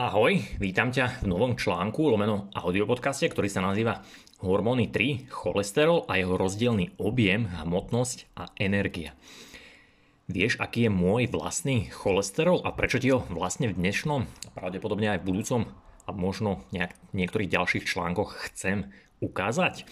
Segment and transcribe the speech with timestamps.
[0.00, 4.00] Ahoj, vítam ťa v novom článku lomeno audiopodcaste, ktorý sa nazýva
[4.40, 9.12] Hormóny 3, cholesterol a jeho rozdielný objem, hmotnosť a energia.
[10.24, 14.24] Vieš, aký je môj vlastný cholesterol a prečo ti ho vlastne v dnešnom
[14.56, 15.68] pravdepodobne aj v budúcom
[16.08, 18.88] a možno nejak, niektorých ďalších článkoch chcem
[19.20, 19.84] ukázať?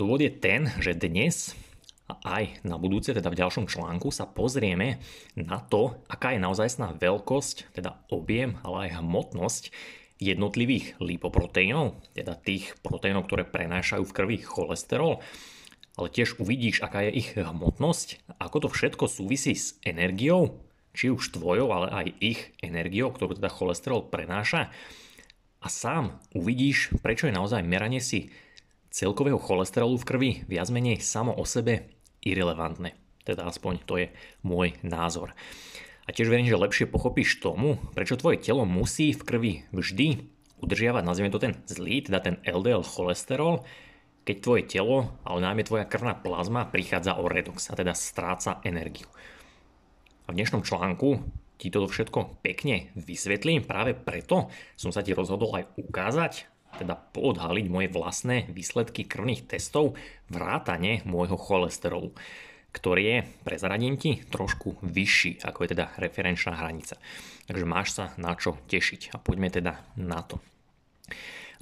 [0.00, 1.52] Dôvod je ten, že dnes
[2.20, 5.00] aj na budúce, teda v ďalšom článku, sa pozrieme
[5.32, 9.62] na to, aká je naozajstná veľkosť, teda objem, ale aj hmotnosť
[10.22, 15.18] jednotlivých lipoproteínov, teda tých proteínov, ktoré prenášajú v krvi cholesterol,
[15.98, 21.32] ale tiež uvidíš, aká je ich hmotnosť, ako to všetko súvisí s energiou, či už
[21.32, 24.68] tvojou, ale aj ich energiou, ktorú teda cholesterol prenáša.
[25.62, 28.32] A sám uvidíš, prečo je naozaj meranie si
[28.92, 31.88] celkového cholesterolu v krvi viac menej samo o sebe
[32.22, 32.94] irrelevantné.
[33.22, 34.06] Teda aspoň to je
[34.42, 35.34] môj názor.
[36.02, 40.26] A tiež verím, že lepšie pochopíš tomu, prečo tvoje telo musí v krvi vždy
[40.58, 43.62] udržiavať, nazvime to ten zlý, teda ten LDL cholesterol,
[44.22, 49.10] keď tvoje telo, ale najmä tvoja krvná plazma prichádza o redox a teda stráca energiu.
[50.26, 51.22] A v dnešnom článku
[51.58, 57.66] ti toto všetko pekne vysvetlím, práve preto som sa ti rozhodol aj ukázať, teda poodhaliť
[57.68, 59.98] moje vlastné výsledky krvných testov
[60.32, 62.12] vrátane môjho cholesterolu,
[62.72, 66.96] ktorý je, prezradím ti, trošku vyšší, ako je teda referenčná hranica.
[67.44, 70.40] Takže máš sa na čo tešiť a poďme teda na to.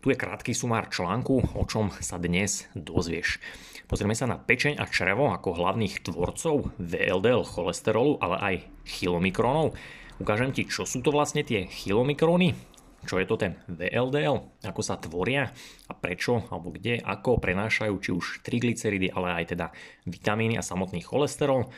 [0.01, 3.37] Tu je krátky sumár článku, o čom sa dnes dozvieš.
[3.85, 8.55] Pozrieme sa na pečeň a črevo ako hlavných tvorcov VLDL cholesterolu, ale aj
[8.87, 9.77] chylomikronov.
[10.17, 12.55] Ukážem ti, čo sú to vlastne tie chylomikróny,
[13.05, 15.49] čo je to ten VLDL, ako sa tvoria
[15.89, 19.67] a prečo, alebo kde, ako prenášajú či už triglyceridy, ale aj teda
[20.05, 21.69] vitamíny a samotný cholesterol.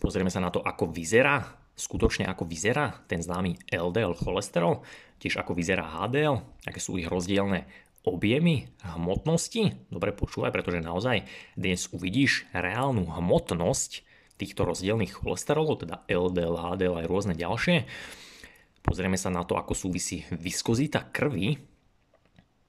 [0.00, 1.44] Pozrieme sa na to, ako vyzerá,
[1.76, 4.84] skutočne ako vyzerá ten známy LDL cholesterol,
[5.20, 7.68] tiež ako vyzerá HDL, aké sú ich rozdielne
[8.08, 9.76] objemy hmotnosti.
[9.92, 14.08] Dobre počúvaj, pretože naozaj dnes uvidíš reálnu hmotnosť
[14.40, 17.84] týchto rozdielných cholesterolov, teda LDL, HDL aj rôzne ďalšie.
[18.90, 21.62] Pozrieme sa na to, ako súvisí viskozita krvi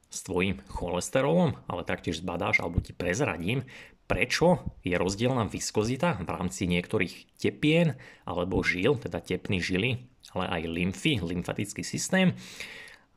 [0.06, 3.66] s tvojim cholesterolom, ale taktiež zbadáš alebo ti prezradím,
[4.06, 9.98] prečo je rozdielna viskozita v rámci niektorých tepien alebo žil, teda tepný žily,
[10.38, 12.38] ale aj lymfy, lymfatický systém.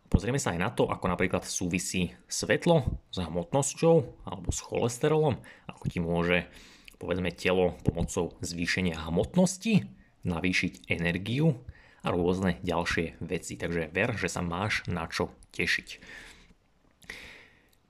[0.09, 5.85] Pozrieme sa aj na to, ako napríklad súvisí svetlo s hmotnosťou alebo s cholesterolom, ako
[5.93, 6.49] ti môže
[6.97, 9.93] povedzme telo pomocou zvýšenia hmotnosti
[10.25, 11.61] navýšiť energiu
[12.05, 13.57] a rôzne ďalšie veci.
[13.57, 15.89] Takže ver, že sa máš na čo tešiť.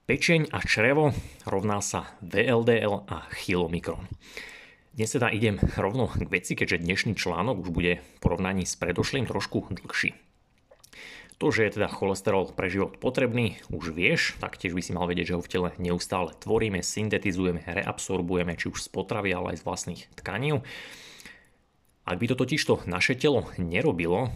[0.04, 1.16] Pečeň a črevo
[1.48, 4.06] rovná sa VLDL a chylomikron.
[4.94, 9.26] Dnes teda idem rovno k veci, keďže dnešný článok už bude v porovnaní s predošlým
[9.26, 10.14] trošku dlhší.
[11.42, 15.34] To, že je teda cholesterol pre život potrebný, už vieš, taktiež by si mal vedieť,
[15.34, 19.66] že ho v tele neustále tvoríme, syntetizujeme, reabsorbujeme, či už z potravy, ale aj z
[19.66, 20.62] vlastných tkaní.
[22.04, 24.28] Ak by to totižto naše telo nerobilo,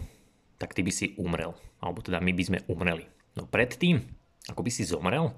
[0.57, 1.53] tak ty by si umrel.
[1.79, 3.05] Alebo teda my by sme umreli.
[3.37, 4.01] No predtým,
[4.49, 5.37] ako by si zomrel,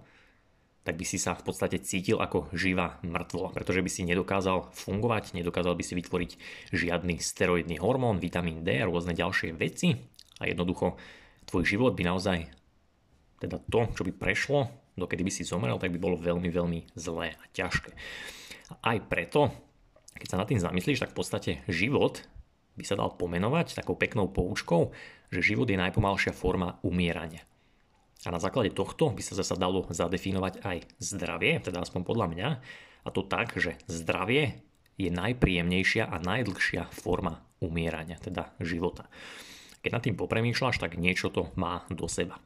[0.81, 5.37] tak by si sa v podstate cítil ako živá mŕtvola, pretože by si nedokázal fungovať,
[5.37, 6.31] nedokázal by si vytvoriť
[6.73, 9.93] žiadny steroidný hormón, vitamín D a rôzne ďalšie veci
[10.41, 10.97] a jednoducho
[11.45, 12.49] tvoj život by naozaj,
[13.37, 17.37] teda to, čo by prešlo, dokedy by si zomrel, tak by bolo veľmi, veľmi zlé
[17.37, 17.93] a ťažké.
[18.81, 19.53] A aj preto
[20.15, 22.23] keď sa nad tým zamyslíš, tak v podstate život
[22.75, 24.95] by sa dal pomenovať takou peknou poučkou,
[25.31, 27.43] že život je najpomalšia forma umierania.
[28.21, 32.49] A na základe tohto by sa zase dalo zadefinovať aj zdravie, teda aspoň podľa mňa,
[33.01, 34.61] a to tak, že zdravie
[35.01, 39.09] je najpríjemnejšia a najdlhšia forma umierania, teda života.
[39.81, 42.37] Keď nad tým popremýšľaš, tak niečo to má do seba.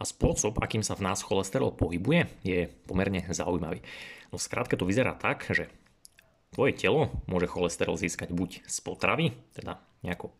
[0.00, 3.84] A spôsob, akým sa v nás cholesterol pohybuje, je pomerne zaujímavý.
[4.32, 5.68] No skrátka to vyzerá tak, že
[6.50, 10.34] Tvoje telo môže cholesterol získať buď z potravy, teda nejako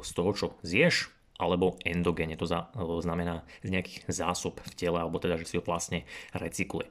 [0.00, 2.48] z toho, čo zješ, alebo endogéne, to
[3.00, 6.88] znamená z nejakých zásob v tele, alebo teda, že si ho vlastne recykluje.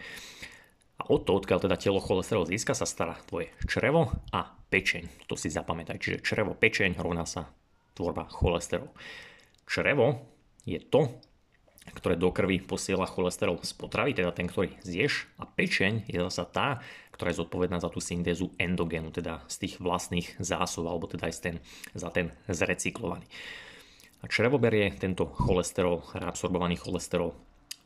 [1.00, 5.30] A o to, odkiaľ teda telo cholesterol získa, sa stará tvoje črevo a pečeň.
[5.32, 5.96] To si zapamätaj.
[5.96, 7.48] Čiže črevo, pečeň rovná sa
[7.96, 8.92] tvorba cholesterol.
[9.64, 10.28] Črevo
[10.68, 11.08] je to,
[11.96, 15.32] ktoré do krvi posiela cholesterol z potravy, teda ten, ktorý zješ.
[15.40, 16.68] A pečeň je zasa tá,
[17.20, 21.36] ktorá je zodpovedná za tú syntézu endogénu, teda z tých vlastných zásob, alebo teda aj
[21.44, 21.60] ten,
[21.92, 23.28] za ten zrecyklovaný.
[24.24, 27.36] A črevo berie tento cholesterol, reabsorbovaný cholesterol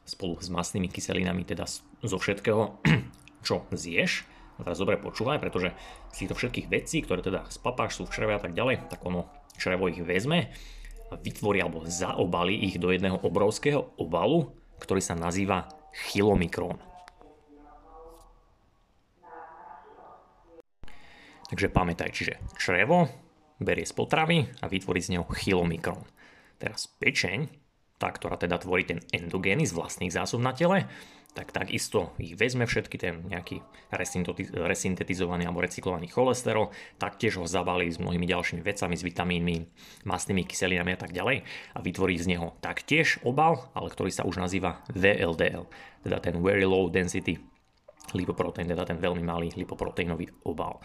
[0.05, 1.65] spolu s masnými kyselinami, teda
[2.05, 2.77] zo všetkého,
[3.47, 4.29] čo zješ.
[4.61, 5.73] Teraz dobre počúvaj, pretože
[6.13, 9.25] z týchto všetkých vecí, ktoré teda spapáš, sú v čreve a tak ďalej, tak ono
[9.57, 10.53] črevo ich vezme
[11.09, 16.92] a vytvorí alebo zaobali ich do jedného obrovského obalu, ktorý sa nazýva chilomikrón.
[21.53, 23.05] Takže pamätaj, čiže črevo
[23.61, 26.01] berie z potravy a vytvorí z neho chilomikrón.
[26.57, 27.45] Teraz pečeň,
[28.01, 30.89] tá, ktorá teda tvorí ten endogény z vlastných zásob na tele,
[31.37, 33.61] tak takisto ich vezme všetky ten nejaký
[34.65, 39.55] resyntetizovaný alebo recyklovaný cholesterol, taktiež ho zabalí s mnohými ďalšími vecami, s vitamínmi,
[40.09, 41.45] mastnými kyselinami a tak ďalej
[41.77, 45.69] a vytvorí z neho taktiež obal, ale ktorý sa už nazýva VLDL,
[46.01, 47.37] teda ten Very Low Density
[48.17, 50.81] lipoprotein, teda ten veľmi malý lipoproteínový obal.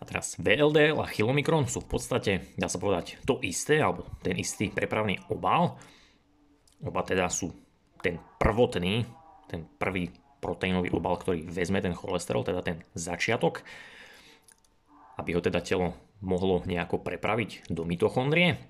[0.00, 4.40] A teraz VLDL a chylomikron sú v podstate, dá sa povedať, to isté, alebo ten
[4.40, 5.76] istý prepravný obal.
[6.80, 7.52] Oba teda sú
[8.00, 9.04] ten prvotný
[9.50, 13.66] ten prvý proteínový obal, ktorý vezme ten cholesterol, teda ten začiatok,
[15.18, 18.62] aby ho teda telo mohlo nejako prepraviť do mitochondrie.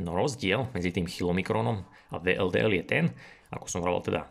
[0.00, 3.04] No rozdiel medzi tým chylomikronom a VLDL je ten,
[3.52, 4.22] ako som hovoril teda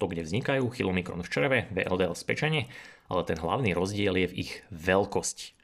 [0.00, 2.62] to, kde vznikajú, chylomikron v čreve, VLDL z pečenie,
[3.06, 5.54] ale ten hlavný rozdiel je v ich veľkosti.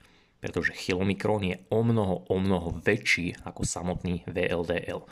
[0.40, 5.04] Pretože chylomikron je o mnoho, o mnoho väčší ako samotný VLDL.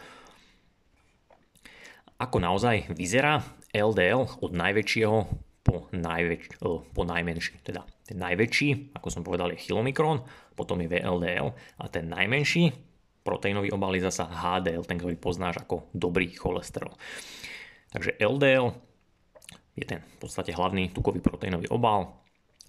[2.18, 5.18] Ako naozaj vyzerá LDL od najväčšieho
[5.62, 7.60] po, najväč- po najmenší.
[7.60, 10.24] Teda ten najväčší, ako som povedal, je chylomikron,
[10.56, 12.88] potom je VLDL a ten najmenší
[13.28, 16.96] proteínový obal je zasa HDL, ten, ktorý poznáš ako dobrý cholesterol.
[17.92, 18.72] Takže LDL
[19.76, 22.16] je ten v podstate hlavný tukový proteínový obal.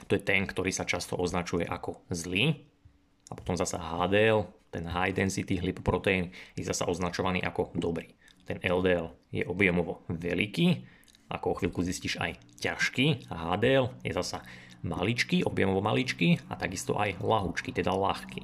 [0.08, 2.66] To je ten, ktorý sa často označuje ako zlý.
[3.30, 8.20] A potom zasa HDL, ten high density lipoprotein, je zasa označovaný ako dobrý
[8.50, 10.68] ten LDL je objemovo veľký,
[11.30, 14.42] ako o chvíľku zistíš aj ťažký a HDL je zasa
[14.82, 18.42] maličký, objemovo maličký a takisto aj lahúčky, teda ľahký.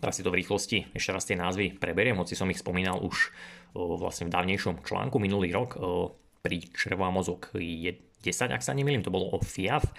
[0.00, 3.28] Teraz si to v rýchlosti ešte raz tie názvy preberiem, hoci som ich spomínal už
[3.76, 9.02] o, vlastne v dávnejšom článku minulý rok o, pri a mozog 10, ak sa nemýlim,
[9.02, 9.90] to bolo o FIAF.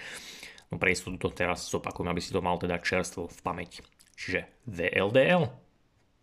[0.72, 3.84] No pre istotu to teraz zopakujem, aby si to mal teda čerstvo v pamäti.
[4.16, 5.50] Čiže VLDL,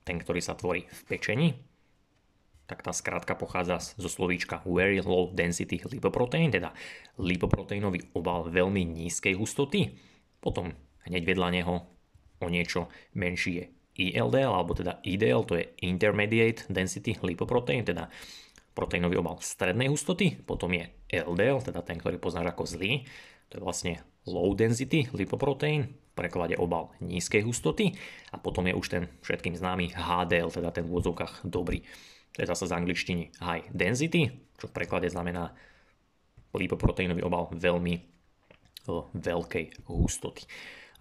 [0.01, 1.48] ten, ktorý sa tvorí v pečení,
[2.65, 6.71] tak tá skrátka pochádza zo slovíčka Very Low Density Lipoprotein, teda
[7.19, 9.92] lipoproteínový obal veľmi nízkej hustoty.
[10.39, 10.71] Potom
[11.04, 11.83] hneď vedľa neho
[12.39, 13.65] o niečo menší je
[14.15, 18.07] ILDL, alebo teda IDL, to je Intermediate Density Lipoprotein, teda
[18.71, 23.03] proteínový obal strednej hustoty, potom je LDL, teda ten, ktorý poznáš ako zlý,
[23.51, 27.95] to je vlastne low density lipoprotein, v preklade obal nízkej hustoty.
[28.31, 31.83] A potom je už ten všetkým známy HDL, teda ten v úvodzovkách dobrý.
[32.35, 35.56] To je zase z angličtiny high density, čo v preklade znamená
[36.51, 37.95] lipoproteínový obal veľmi
[38.88, 40.44] o, veľkej hustoty.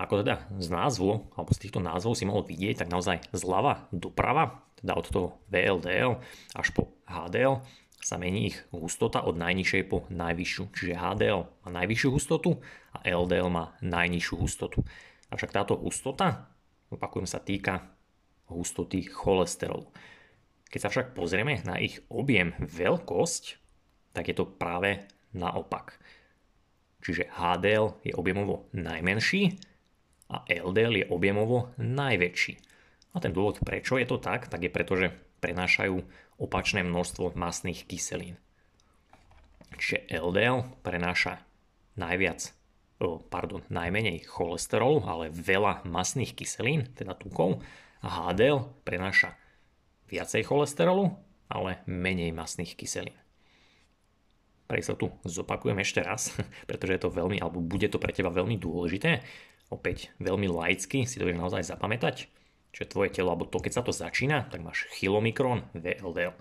[0.01, 4.65] Ako teda z názvu, alebo z týchto názvov si mohol vidieť, tak naozaj zľava doprava,
[4.81, 6.25] teda od toho VLDL
[6.57, 7.61] až po HDL,
[8.01, 10.65] sa mení ich hustota od najnižšej po najvyššiu.
[10.73, 12.57] Čiže HDL má najvyššiu hustotu
[12.97, 14.81] a LDL má najnižšiu hustotu.
[15.29, 16.49] Avšak táto hustota,
[16.89, 17.93] opakujem, sa týka
[18.49, 19.93] hustoty cholesterolu.
[20.73, 23.61] Keď sa však pozrieme na ich objem veľkosť,
[24.17, 25.05] tak je to práve
[25.37, 26.01] naopak.
[27.05, 29.70] Čiže HDL je objemovo najmenší
[30.31, 32.55] a LDL je objemovo najväčší.
[33.13, 35.11] A ten dôvod, prečo je to tak, tak je preto, že
[35.43, 35.99] prenášajú
[36.39, 38.39] opačné množstvo masných kyselín.
[39.75, 41.43] Čiže LDL prenáša
[41.99, 42.55] najviac,
[43.33, 47.65] pardon, najmenej cholesterolu, ale veľa masných kyselín, teda tukov,
[48.01, 49.37] a HDL prenáša
[50.09, 51.13] viacej cholesterolu,
[51.53, 53.17] ale menej masných kyselín.
[54.65, 56.33] Pre istotu zopakujem ešte raz,
[56.71, 59.21] pretože je to veľmi, alebo bude to pre teba veľmi dôležité.
[59.71, 62.27] Opäť veľmi laicky si to vieš naozaj zapamätať,
[62.71, 66.35] že tvoje telo, alebo to keď sa to začína, tak máš chylomikron, VLDL.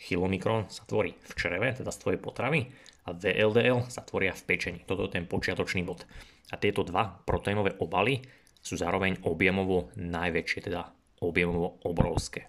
[0.00, 2.72] Chylomikron sa tvorí v čreve, teda z tvojej potravy,
[3.08, 4.80] a VLDL sa tvoria v pečení.
[4.84, 6.04] Toto je ten počiatočný bod.
[6.52, 8.20] A tieto dva proteínové obaly
[8.60, 10.92] sú zároveň objemovo najväčšie, teda
[11.24, 12.48] objemovo obrovské.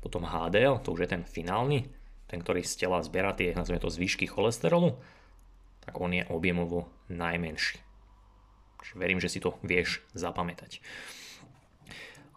[0.00, 1.88] Potom HDL, to už je ten finálny,
[2.26, 4.96] ten, ktorý z tela zbiera tie, nazvime to, zvyšky cholesterolu,
[5.84, 7.85] tak on je objemovo najmenší.
[8.94, 10.84] Verím, že si to vieš zapamätať.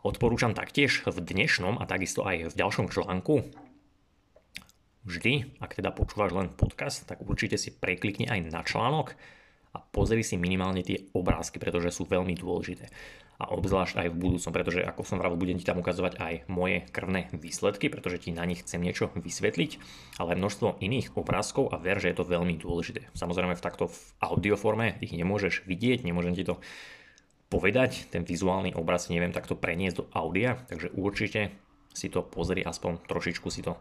[0.02, 3.46] Odporúčam taktiež v dnešnom a takisto aj v ďalšom článku
[5.04, 9.14] vždy, ak teda počúvaš len podcast, tak určite si preklikni aj na článok
[9.76, 12.88] a pozri si minimálne tie obrázky, pretože sú veľmi dôležité
[13.40, 16.84] a obzvlášť aj v budúcom, pretože ako som vravel, budem ti tam ukazovať aj moje
[16.92, 19.80] krvné výsledky, pretože ti na nich chcem niečo vysvetliť,
[20.20, 23.08] ale množstvo iných obrázkov a ver, že je to veľmi dôležité.
[23.16, 26.60] Samozrejme v takto v audioforme ich nemôžeš vidieť, nemôžem ti to
[27.48, 31.56] povedať, ten vizuálny obraz neviem takto preniesť do audia, takže určite
[31.96, 33.80] si to pozri, aspoň trošičku si to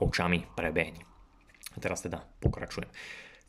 [0.00, 1.04] očami prebehni.
[1.74, 2.88] A teraz teda pokračujem.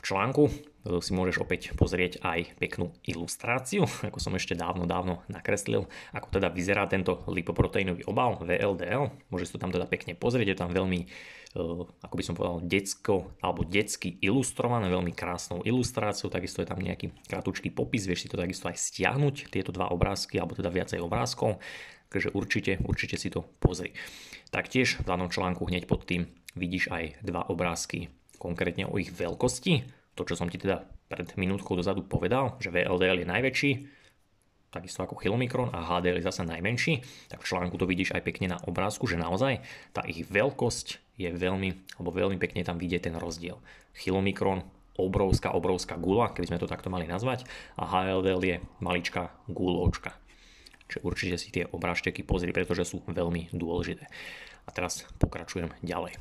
[0.06, 0.54] Článku
[1.02, 6.54] si môžeš opäť pozrieť aj peknú ilustráciu, ako som ešte dávno, dávno nakreslil, ako teda
[6.54, 9.10] vyzerá tento lipoproteínový obal VLDL.
[9.34, 11.08] Môžeš to tam teda pekne pozrieť, je tam veľmi, e,
[12.06, 17.10] ako by som povedal, detsko alebo detsky ilustrované, veľmi krásnou ilustráciou, takisto je tam nejaký
[17.26, 21.58] kratučký popis, vieš si to takisto aj stiahnuť, tieto dva obrázky, alebo teda viacej obrázkov,
[22.14, 23.98] takže určite, určite si to pozri.
[24.54, 29.88] Taktiež v danom článku hneď pod tým vidíš aj dva obrázky konkrétne o ich veľkosti.
[30.15, 33.72] To, čo som ti teda pred minútkou dozadu povedal, že VLDL je najväčší,
[34.75, 37.00] takisto ako chilomikron a HDL je zase najmenší,
[37.32, 39.63] tak v článku to vidíš aj pekne na obrázku, že naozaj
[39.96, 43.56] tá ich veľkosť je veľmi, alebo veľmi pekne tam vidieť ten rozdiel.
[43.96, 44.68] Chilomikron
[45.00, 47.48] obrovská, obrovská gula, keby sme to takto mali nazvať,
[47.80, 50.15] a HLDL je maličká guločka.
[50.92, 54.06] Čiže určite si tie obrážteky pozri, pretože sú veľmi dôležité.
[54.65, 56.20] A teraz pokračujem ďalej.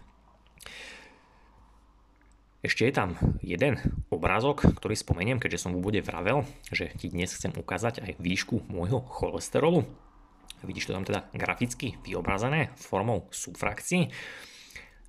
[2.65, 3.77] Ešte je tam jeden
[4.09, 8.73] obrázok, ktorý spomeniem, keďže som v úvode vravel, že ti dnes chcem ukázať aj výšku
[8.73, 9.85] môjho cholesterolu.
[10.65, 14.09] Vidíš to tam teda graficky vyobrazené formou subfrakcií.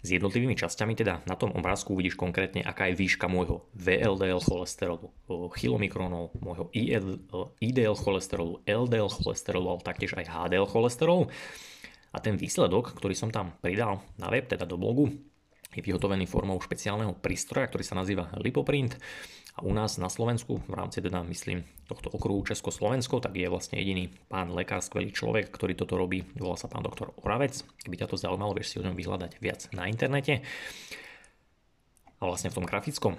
[0.03, 5.15] S jednotlivými časťami teda na tom obrázku uvidíš konkrétne, aká je výška môjho VLDL cholesterolu,
[5.55, 11.31] chilomikronov, môjho IDL cholesterolu, LDL cholesterolu, ale taktiež aj HDL cholesterolu.
[12.11, 15.07] A ten výsledok, ktorý som tam pridal na web, teda do blogu,
[15.73, 18.99] je vyhotovený formou špeciálneho prístroja, ktorý sa nazýva Lipoprint.
[19.55, 23.79] A u nás na Slovensku, v rámci teda myslím tohto okruhu Česko-Slovensko, tak je vlastne
[23.79, 27.63] jediný pán lekár, skvelý človek, ktorý toto robí, volá sa pán doktor Oravec.
[27.87, 30.43] Keby ťa to zaujímalo, vieš si o ňom vyhľadať viac na internete.
[32.19, 33.15] A vlastne v tom grafickom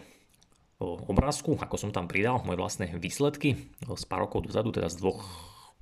[0.81, 5.25] obrázku, ako som tam pridal moje vlastné výsledky z pár rokov dozadu, teda z dvoch,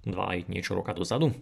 [0.07, 1.35] dva aj niečo roka dozadu,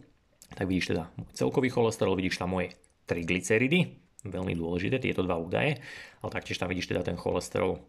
[0.56, 2.72] tak vidíš teda môj celkový cholesterol, vidíš tam moje
[3.04, 5.82] triglyceridy, veľmi dôležité, tieto dva údaje,
[6.22, 7.82] ale taktiež tam vidíš teda ten cholesterol,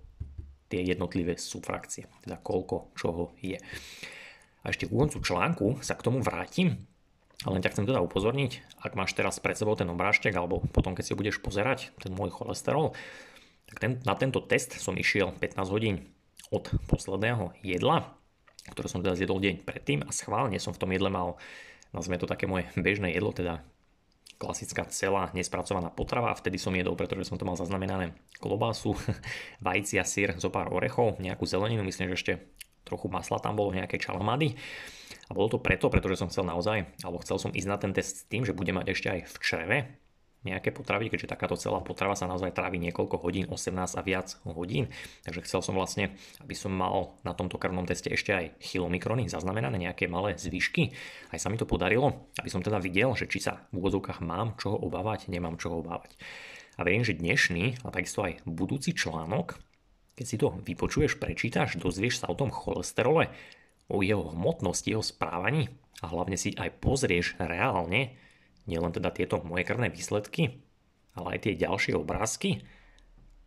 [0.73, 3.61] tie jednotlivé subfrakcie, teda koľko čoho je.
[4.63, 6.81] A ešte k koncu článku sa k tomu vrátim,
[7.43, 10.95] ale len ťa chcem teda upozorniť, ak máš teraz pred sebou ten obrážtek, alebo potom
[10.95, 12.95] keď si budeš pozerať ten môj cholesterol,
[13.67, 15.95] tak ten, na tento test som išiel 15 hodín
[16.49, 18.15] od posledného jedla,
[18.71, 21.35] ktoré som teda zjedol deň predtým a schválne som v tom jedle mal,
[21.91, 23.59] nazvime to také moje bežné jedlo, teda
[24.43, 26.35] klasická celá nespracovaná potrava.
[26.35, 28.11] Vtedy som jedol, pretože som to mal zaznamenané
[28.43, 28.99] klobásu,
[29.65, 32.33] vajcia, sír, zo pár orechov, nejakú zeleninu, myslím, že ešte
[32.83, 34.59] trochu masla tam bolo, nejaké čalamady.
[35.27, 38.13] A bolo to preto, pretože som chcel naozaj, alebo chcel som ísť na ten test
[38.13, 39.77] s tým, že bude mať ešte aj v čreve
[40.43, 44.91] nejaké potravy, keďže takáto celá potrava sa naozaj trávi niekoľko hodín, 18 a viac hodín.
[45.23, 49.79] Takže chcel som vlastne, aby som mal na tomto krvnom teste ešte aj chilomikrony zaznamenané,
[49.79, 50.91] nejaké malé zvyšky.
[51.31, 54.59] Aj sa mi to podarilo, aby som teda videl, že či sa v úvodzovkách mám
[54.59, 56.19] čoho obávať, nemám čoho obávať.
[56.75, 59.55] A verím, že dnešný a takisto aj budúci článok,
[60.13, 63.33] keď si to vypočuješ, prečítaš, dozvieš sa o tom cholesterole,
[63.89, 65.69] o jeho hmotnosti, jeho správaní
[66.01, 68.17] a hlavne si aj pozrieš reálne,
[68.65, 70.63] nielen teda tieto moje krvné výsledky,
[71.13, 72.63] ale aj tie ďalšie obrázky,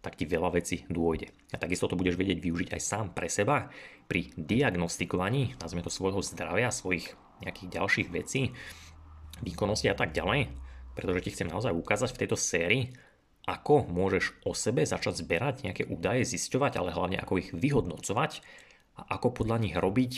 [0.05, 1.35] tak ti veľa vecí dôjde.
[1.51, 3.75] A takisto to budeš vedieť využiť aj sám pre seba
[4.07, 7.11] pri diagnostikovaní, nazvime to svojho zdravia, svojich
[7.43, 8.55] nejakých ďalších vecí,
[9.43, 10.49] výkonnosti a tak ďalej,
[10.95, 12.83] pretože ti chcem naozaj ukázať v tejto sérii,
[13.51, 18.43] ako môžeš o sebe začať zberať nejaké údaje, zisťovať, ale hlavne ako ich vyhodnocovať
[18.97, 20.13] a ako podľa nich robiť,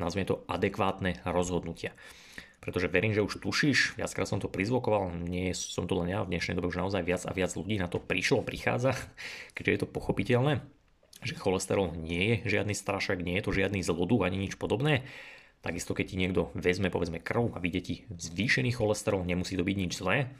[0.00, 1.92] nazvime to, adekvátne rozhodnutia
[2.60, 6.36] pretože verím, že už tušíš, viackrát som to prizvokoval, nie som to len ja, v
[6.36, 8.92] dnešnej dobe už naozaj viac a viac ľudí na to prišlo, prichádza,
[9.56, 10.60] keďže je to pochopiteľné,
[11.24, 15.08] že cholesterol nie je žiadny strašak, nie je to žiadny zloduch ani nič podobné.
[15.60, 19.76] Takisto keď ti niekto vezme povedzme krv a vidie ti zvýšený cholesterol, nemusí to byť
[19.76, 20.32] nič zlé,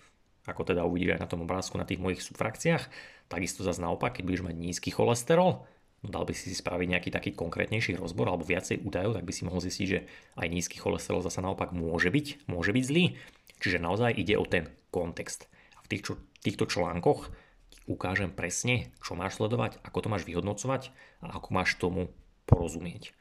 [0.49, 2.89] ako teda uvidíš aj na tom obrázku na tých mojich subfrakciách.
[3.29, 5.69] Takisto zase naopak, keď budeš mať nízky cholesterol,
[6.01, 9.61] dal by si spraviť nejaký taký konkrétnnejší rozbor alebo viacej údajov, tak by si mohol
[9.61, 10.09] zistiť, že
[10.41, 13.21] aj nízky cholesterol zasa naopak môže byť, môže byť zlý.
[13.61, 15.53] Čiže naozaj ide o ten kontext.
[15.77, 17.29] A v tých, čo, týchto článkoch
[17.85, 20.89] ukážem presne, čo máš sledovať, ako to máš vyhodnocovať
[21.21, 22.09] a ako máš tomu
[22.49, 23.13] porozumieť.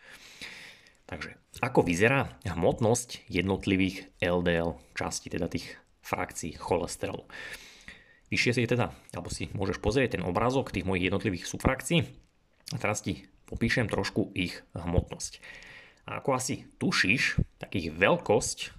[1.10, 5.68] Takže, ako vyzerá hmotnosť jednotlivých LDL častí, teda tých
[6.06, 7.28] frakcií cholesterolu.
[8.30, 12.29] Vyššie si teda, alebo si môžeš pozrieť ten obrázok tých mojich jednotlivých subfrakcií
[12.74, 15.42] a teraz ti popíšem trošku ich hmotnosť.
[16.10, 18.74] A ako asi tušíš, tak ich veľkosť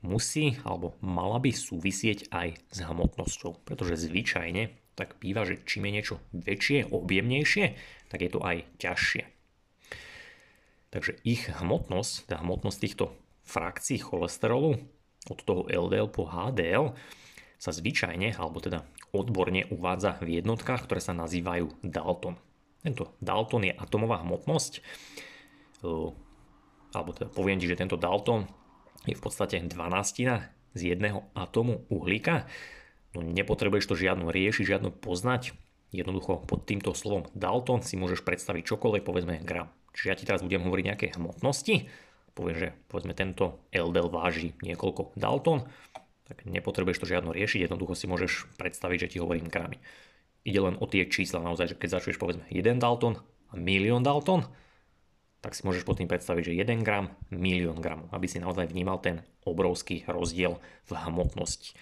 [0.00, 5.96] musí alebo mala by súvisieť aj s hmotnosťou, pretože zvyčajne tak býva, že čím je
[5.96, 7.64] niečo väčšie, objemnejšie,
[8.12, 9.24] tak je to aj ťažšie.
[10.90, 13.14] Takže ich hmotnosť, tá hmotnosť týchto
[13.46, 14.76] frakcií cholesterolu
[15.30, 16.92] od toho LDL po HDL
[17.60, 22.36] sa zvyčajne, alebo teda odborne uvádza v jednotkách, ktoré sa nazývajú Dalton.
[22.80, 24.72] Tento Dalton je atomová hmotnosť,
[26.90, 28.48] alebo teda poviem ti, že tento Dalton
[29.04, 29.72] je v podstate 12
[30.74, 32.48] z jedného atomu uhlíka.
[33.16, 35.52] No nepotrebuješ to žiadnu riešiť, žiadnu poznať.
[35.90, 39.66] Jednoducho pod týmto slovom Dalton si môžeš predstaviť čokoľvek, povedzme gram.
[39.90, 41.90] Čiže ja ti teraz budem hovoriť nejaké hmotnosti,
[42.38, 45.66] poviem, že povedzme tento LDL váži niekoľko Dalton,
[46.30, 49.82] tak nepotrebuješ to žiadno riešiť, jednoducho si môžeš predstaviť, že ti hovorím gramy.
[50.40, 53.20] Ide len o tie čísla naozaj, že keď začuješ povedzme 1 Dalton
[53.50, 54.48] a milión Dalton,
[55.40, 59.00] tak si môžeš pod tým predstaviť, že 1 gram, milión gramov, aby si naozaj vnímal
[59.00, 61.76] ten obrovský rozdiel v hmotnosti.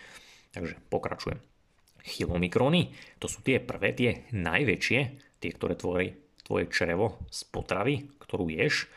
[0.55, 1.43] Takže pokračujem.
[2.07, 5.01] Chilomikrony, to sú tie prvé, tie najväčšie,
[5.43, 6.15] tie, ktoré tvorí
[6.47, 8.89] tvoje črevo z potravy, ktorú ješ.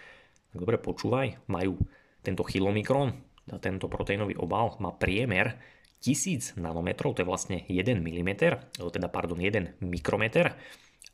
[0.55, 1.75] Dobre počúvaj, majú
[2.23, 3.17] tento chilomikron,
[3.59, 5.57] tento proteínový obal má priemer
[6.01, 8.31] 1000 nanometrov, to je vlastne 1 mm,
[8.77, 10.57] teda pardon, 1 mikrometer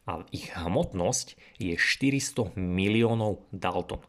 [0.07, 3.99] a ich hmotnosť je 400 miliónov Dalton.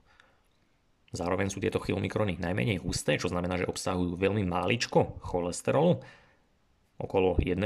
[1.10, 6.04] Zároveň sú tieto chylmikrony najmenej husté, čo znamená, že obsahujú veľmi máličko cholesterolu,
[7.00, 7.58] okolo 1%,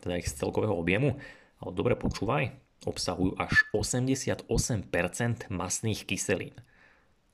[0.00, 1.18] teda ich z celkového objemu,
[1.60, 2.54] ale dobre počúvaj,
[2.86, 4.48] obsahujú až 88%
[5.50, 6.54] masných kyselín.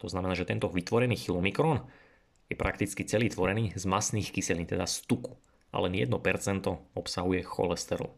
[0.01, 1.85] To znamená, že tento vytvorený chylomikron
[2.51, 5.39] je prakticky celý tvorený z masných kyselín, teda z tuku,
[5.71, 6.11] ale len 1%
[6.99, 8.11] obsahuje cholesterol.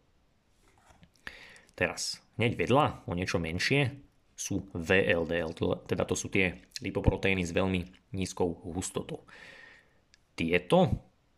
[1.76, 3.92] Teraz, hneď vedľa, o niečo menšie,
[4.32, 5.52] sú VLDL,
[5.84, 9.22] teda to sú tie lipoproteíny s veľmi nízkou hustotou.
[10.34, 10.88] Tieto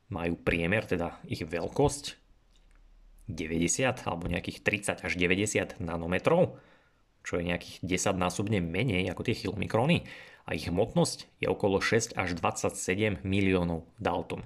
[0.08, 2.16] majú priemer, teda ich veľkosť
[3.26, 6.56] 90 alebo nejakých 30 až 90 nanometrov,
[7.24, 10.04] čo je nejakých 10 násobne menej ako tie chilmikrony
[10.44, 14.44] a ich hmotnosť je okolo 6 až 27 miliónov Dalton.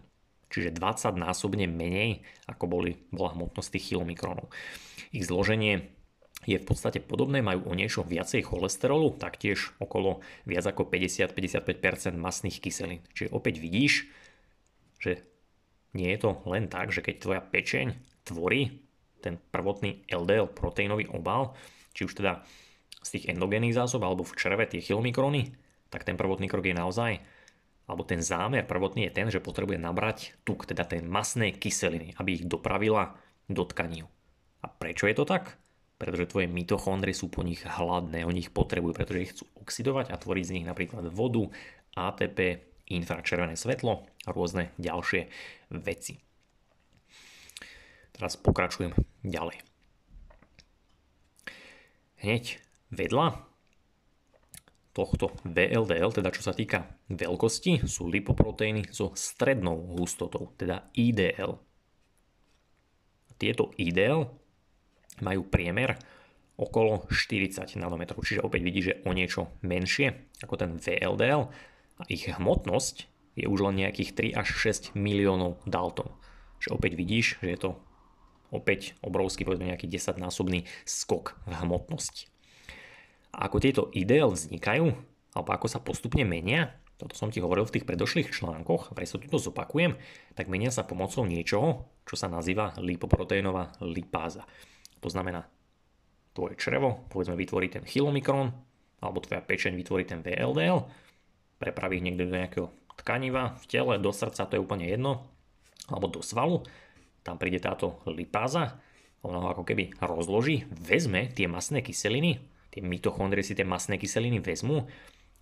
[0.48, 4.48] Čiže 20 násobne menej ako boli, bola hmotnosť tých chilomikronov.
[5.12, 5.92] Ich zloženie
[6.48, 12.62] je v podstate podobné, majú o niečo viacej cholesterolu, taktiež okolo viac ako 50-55% masných
[12.62, 13.02] kyselín.
[13.12, 14.08] Čiže opäť vidíš,
[15.02, 15.26] že
[15.92, 17.86] nie je to len tak, že keď tvoja pečeň
[18.24, 18.86] tvorí
[19.18, 21.58] ten prvotný LDL proteínový obal,
[21.92, 22.46] či už teda
[23.02, 25.54] z tých endogénnych zásob alebo v čreve tie chilomikrony,
[25.88, 27.12] tak ten prvotný krok je naozaj,
[27.88, 32.36] alebo ten zámer prvotný je ten, že potrebuje nabrať tuk, teda tie masné kyseliny, aby
[32.36, 33.16] ich dopravila
[33.48, 34.04] do tkaní.
[34.60, 35.56] A prečo je to tak?
[35.96, 40.20] Pretože tvoje mitochondrie sú po nich hladné, oni ich potrebujú, pretože ich chcú oxidovať a
[40.20, 41.48] tvoriť z nich napríklad vodu,
[41.96, 45.26] ATP, infračervené svetlo a rôzne ďalšie
[45.80, 46.20] veci.
[48.12, 48.92] Teraz pokračujem
[49.24, 49.62] ďalej.
[52.18, 52.58] Hneď
[52.92, 53.48] vedľa
[54.96, 61.54] tohto VLDL, teda čo sa týka veľkosti, sú lipoproteíny so strednou hustotou, teda IDL.
[63.38, 64.26] Tieto IDL
[65.22, 65.94] majú priemer
[66.58, 71.46] okolo 40 nanometrov, čiže opäť vidíš, že o niečo menšie ako ten VLDL
[71.98, 73.06] a ich hmotnosť
[73.38, 76.10] je už len nejakých 3 až 6 miliónov Dalton.
[76.58, 77.70] Čiže opäť vidíš, že je to
[78.50, 82.26] opäť obrovský, povedzme nejaký 10 násobný skok v hmotnosti.
[83.38, 84.90] Ako tieto ideál vznikajú,
[85.38, 89.22] alebo ako sa postupne menia, toto som ti hovoril v tých predošlých článkoch, a sa
[89.22, 89.94] tuto zopakujem,
[90.34, 94.42] tak menia sa pomocou niečoho, čo sa nazýva lipoproteínová lipáza.
[94.98, 95.46] To znamená,
[96.34, 98.50] tvoje črevo, povedzme, vytvorí ten chilomikron,
[98.98, 100.90] alebo tvoja pečeň vytvorí ten VLDL,
[101.62, 105.22] prepraví ich niekde do nejakého tkaniva v tele, do srdca, to je úplne jedno,
[105.86, 106.66] alebo do svalu,
[107.22, 108.82] tam príde táto lipáza,
[109.22, 114.38] ona ho ako keby rozloží, vezme tie masné kyseliny, tie mitochondrie si tie masné kyseliny
[114.40, 114.86] vezmú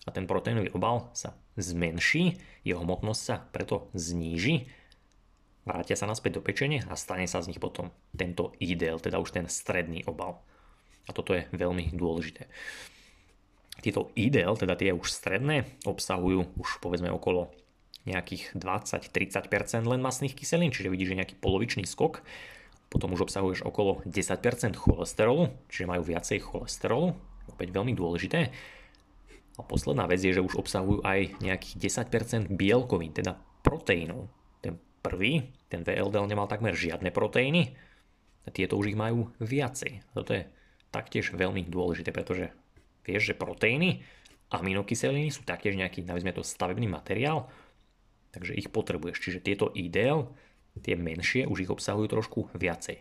[0.07, 4.71] a ten proteínový obal sa zmenší, jeho hmotnosť sa preto zníži,
[5.67, 9.35] vrátia sa naspäť do pečenia a stane sa z nich potom tento IDL, teda už
[9.35, 10.39] ten stredný obal.
[11.07, 12.47] A toto je veľmi dôležité.
[13.83, 17.53] Tieto IDL, teda tie už stredné, obsahujú už povedzme okolo
[18.07, 19.51] nejakých 20-30%
[19.85, 22.23] len masných kyselín, čiže vidíš, že nejaký polovičný skok
[22.87, 27.19] potom už obsahuješ okolo 10% cholesterolu, čiže majú viacej cholesterolu,
[27.51, 28.51] opäť veľmi dôležité.
[29.57, 34.29] A posledná vec je, že už obsahujú aj nejakých 10% bielkovín, teda proteínov.
[34.61, 37.75] Ten prvý, ten VLDL nemal takmer žiadne proteíny,
[38.47, 40.07] a tieto už ich majú viacej.
[40.15, 40.47] Toto je
[40.95, 42.55] taktiež veľmi dôležité, pretože
[43.03, 44.07] vieš, že proteíny,
[44.55, 47.51] aminokyseliny sú taktiež nejaký, nazvime to, stavebný materiál,
[48.31, 49.19] takže ich potrebuješ.
[49.19, 50.31] Čiže tieto IDL
[50.83, 53.01] tie menšie už ich obsahujú trošku viacej.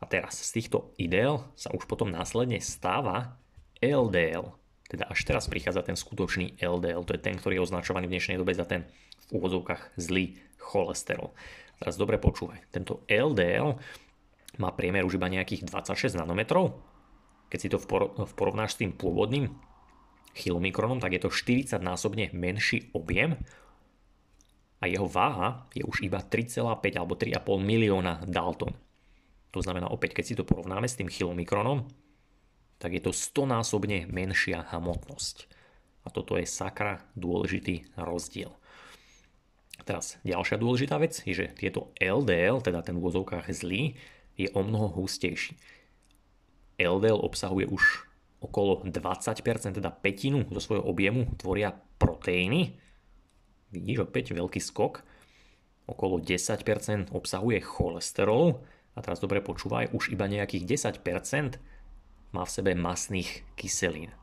[0.00, 3.40] A teraz z týchto ideál sa už potom následne stáva
[3.80, 4.52] LDL.
[4.84, 8.36] Teda až teraz prichádza ten skutočný LDL, to je ten, ktorý je označovaný v dnešnej
[8.36, 8.84] dobe za ten
[9.32, 11.32] v úvodzovkách zlý cholesterol.
[11.80, 13.80] Teraz dobre počúvaj, tento LDL
[14.60, 16.78] má priemer už iba nejakých 26 nanometrov.
[17.48, 17.80] Keď si to
[18.36, 19.50] porovnáš s tým pôvodným
[20.36, 23.40] chilomikronom, tak je to 40 násobne menší objem
[24.80, 26.64] a jeho váha je už iba 3,5
[26.98, 28.74] alebo 3,5 milióna Dalton.
[29.54, 31.86] To znamená opäť, keď si to porovnáme s tým chilomikronom,
[32.82, 35.36] tak je to 100 násobne menšia hmotnosť.
[36.04, 38.52] A toto je sakra dôležitý rozdiel.
[39.82, 43.96] Teraz ďalšia dôležitá vec je, že tieto LDL, teda ten v úvozovkách zlý,
[44.34, 45.54] je o mnoho hustejší.
[46.78, 48.10] LDL obsahuje už
[48.42, 52.76] okolo 20%, teda petinu zo svojho objemu tvoria proteíny.
[53.74, 55.02] Vidíš opäť veľký skok.
[55.90, 58.62] Okolo 10% obsahuje cholesterol.
[58.94, 61.58] A teraz dobre počúvaj, už iba nejakých 10%
[62.30, 64.14] má v sebe masných kyselín.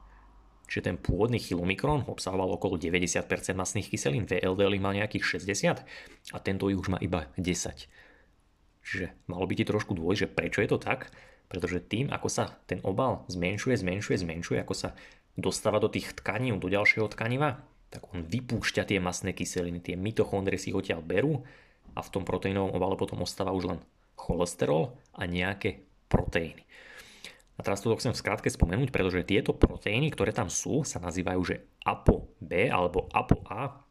[0.72, 3.28] Čiže ten pôvodný chilomikron obsahoval okolo 90%
[3.60, 5.84] masných kyselín, VLDL má nejakých 60
[6.32, 7.92] a tento ich už má iba 10.
[8.80, 11.12] Čiže malo by ti trošku dôjsť, že prečo je to tak,
[11.52, 14.90] pretože tým, ako sa ten obal zmenšuje, zmenšuje, zmenšuje, ako sa
[15.36, 17.60] dostáva do tých tkaní, do ďalšieho tkaniva,
[17.92, 21.44] tak on vypúšťa tie masné kyseliny, tie mitochondrie si odtiaľ berú
[21.92, 23.80] a v tom proteínovom obale potom ostáva už len
[24.16, 26.64] cholesterol a nejaké proteíny.
[27.60, 31.42] A teraz to chcem v skratke spomenúť, pretože tieto proteíny, ktoré tam sú, sa nazývajú
[31.46, 33.91] že ApoB alebo ApoA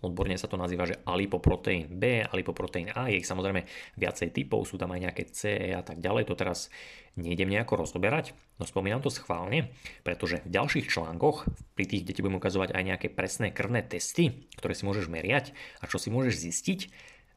[0.00, 3.68] Odborne sa to nazýva, že alipoproteín B, alipoproteín A, je ich samozrejme
[4.00, 6.72] viacej typov, sú tam aj nejaké C e a tak ďalej, to teraz
[7.20, 9.68] nejdem nejako rozoberať, no spomínam to schválne,
[10.00, 11.44] pretože v ďalších článkoch,
[11.76, 15.52] pri tých, kde ti budem ukazovať aj nejaké presné krvné testy, ktoré si môžeš meriať
[15.82, 16.80] a čo si môžeš zistiť,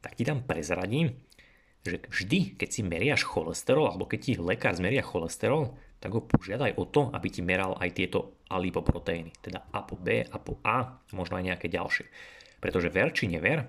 [0.00, 1.20] tak ti tam prezradím,
[1.84, 6.80] že vždy, keď si meriaš cholesterol, alebo keď ti lekár zmeria cholesterol, tak ho požiadaj
[6.80, 12.08] o to, aby ti meral aj tieto alipoproteíny, teda ApoB, ApoA, možno aj nejaké ďalšie.
[12.64, 13.68] Pretože ver či never,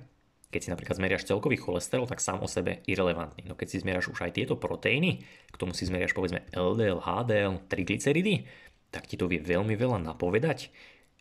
[0.56, 3.44] keď si napríklad zmeriaš celkový cholesterol, tak sám o sebe irrelevantný.
[3.44, 7.60] No keď si zmeriaš už aj tieto proteíny, k tomu si zmeriaš povedzme LDL, HDL,
[7.68, 8.48] triglyceridy,
[8.88, 10.72] tak ti to vie veľmi veľa napovedať.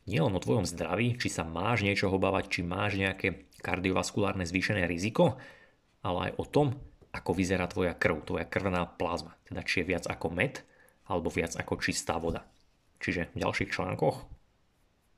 [0.06, 5.34] Nielen o tvojom zdraví, či sa máš niečo obávať, či máš nejaké kardiovaskulárne zvýšené riziko,
[6.06, 6.78] ale aj o tom,
[7.10, 9.34] ako vyzerá tvoja krv, tvoja krvná plazma.
[9.50, 10.62] Teda či je viac ako med,
[11.10, 12.46] alebo viac ako čistá voda.
[13.02, 14.33] Čiže v ďalších článkoch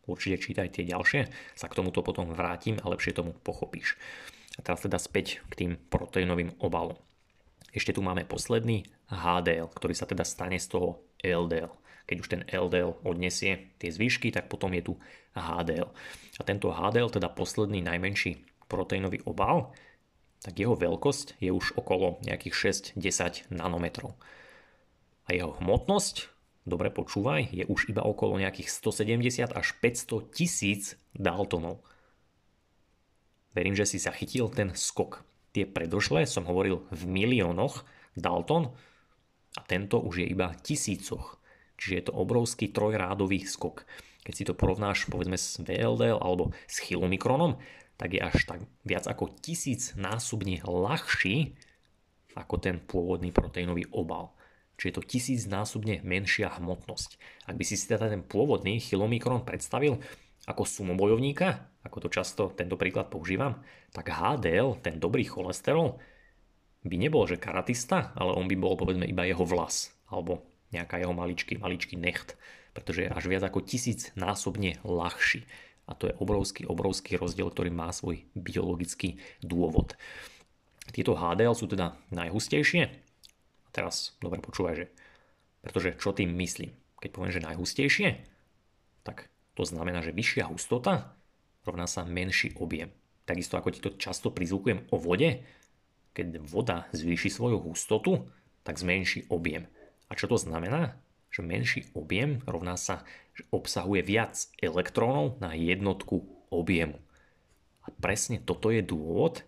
[0.06, 3.98] určite čítaj tie ďalšie, sa k tomuto potom vrátim a lepšie tomu pochopíš.
[4.56, 6.96] A teraz teda späť k tým proteínovým obalom.
[7.76, 11.68] Ešte tu máme posledný HDL, ktorý sa teda stane z toho LDL.
[12.06, 14.92] Keď už ten LDL odnesie tie zvyšky, tak potom je tu
[15.36, 15.90] HDL.
[16.38, 19.76] A tento HDL, teda posledný najmenší proteínový obal,
[20.40, 24.14] tak jeho veľkosť je už okolo nejakých 6-10 nanometrov.
[25.26, 26.36] A jeho hmotnosť
[26.66, 31.81] dobre počúvaj, je už iba okolo nejakých 170 až 500 tisíc Daltonov.
[33.57, 35.24] Verím, že si zachytil ten skok.
[35.57, 38.76] Tie predošlé som hovoril v miliónoch Dalton
[39.57, 41.40] a tento už je iba tisícoch.
[41.81, 43.88] Čiže je to obrovský trojrádový skok.
[44.26, 47.57] Keď si to porovnáš povedzme s VLDL alebo s chilomikronom,
[47.96, 51.57] tak je až tak viac ako tisíc násobne ľahší
[52.37, 54.36] ako ten pôvodný proteínový obal.
[54.76, 57.16] Čiže je to tisícnásobne menšia hmotnosť.
[57.48, 60.00] Ak by si si teda ten pôvodný chilomikron predstavil
[60.46, 65.98] ako sumobojovníka, ako to často tento príklad používam, tak HDL, ten dobrý cholesterol,
[66.86, 71.14] by nebol, že karatista, ale on by bol povedzme iba jeho vlas, alebo nejaká jeho
[71.16, 72.38] maličký, maličký necht,
[72.76, 75.48] pretože je až viac ako tisíc násobne ľahší.
[75.86, 79.94] A to je obrovský, obrovský rozdiel, ktorý má svoj biologický dôvod.
[80.90, 83.05] Tieto HDL sú teda najhustejšie,
[83.76, 84.86] teraz dobre počúvaj, že
[85.60, 86.72] pretože čo tým myslím?
[87.02, 88.08] Keď poviem, že najhustejšie,
[89.02, 91.18] tak to znamená, že vyššia hustota
[91.66, 92.94] rovná sa menší objem.
[93.26, 95.42] Takisto ako ti to často prizvukujem o vode,
[96.14, 98.30] keď voda zvýši svoju hustotu,
[98.62, 99.66] tak zmenší objem.
[100.06, 100.96] A čo to znamená?
[101.34, 103.02] Že menší objem rovná sa,
[103.34, 107.02] že obsahuje viac elektrónov na jednotku objemu.
[107.82, 109.42] A presne toto je dôvod,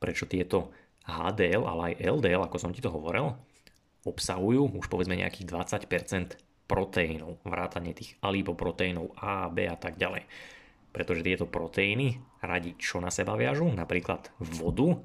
[0.00, 0.72] prečo tieto
[1.04, 3.36] HDL, ale aj LDL, ako som ti to hovoril,
[4.08, 10.28] obsahujú už povedzme nejakých 20% proteínov, vrátanie tých alipoproteínov A, B a tak ďalej.
[10.92, 15.00] Pretože tieto proteíny radi čo na seba viažú, napríklad vodu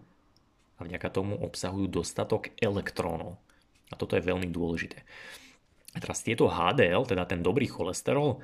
[0.77, 3.39] a vďaka tomu obsahujú dostatok elektrónov.
[3.91, 5.05] A toto je veľmi dôležité.
[5.93, 8.41] A teraz tieto HDL, teda ten dobrý cholesterol,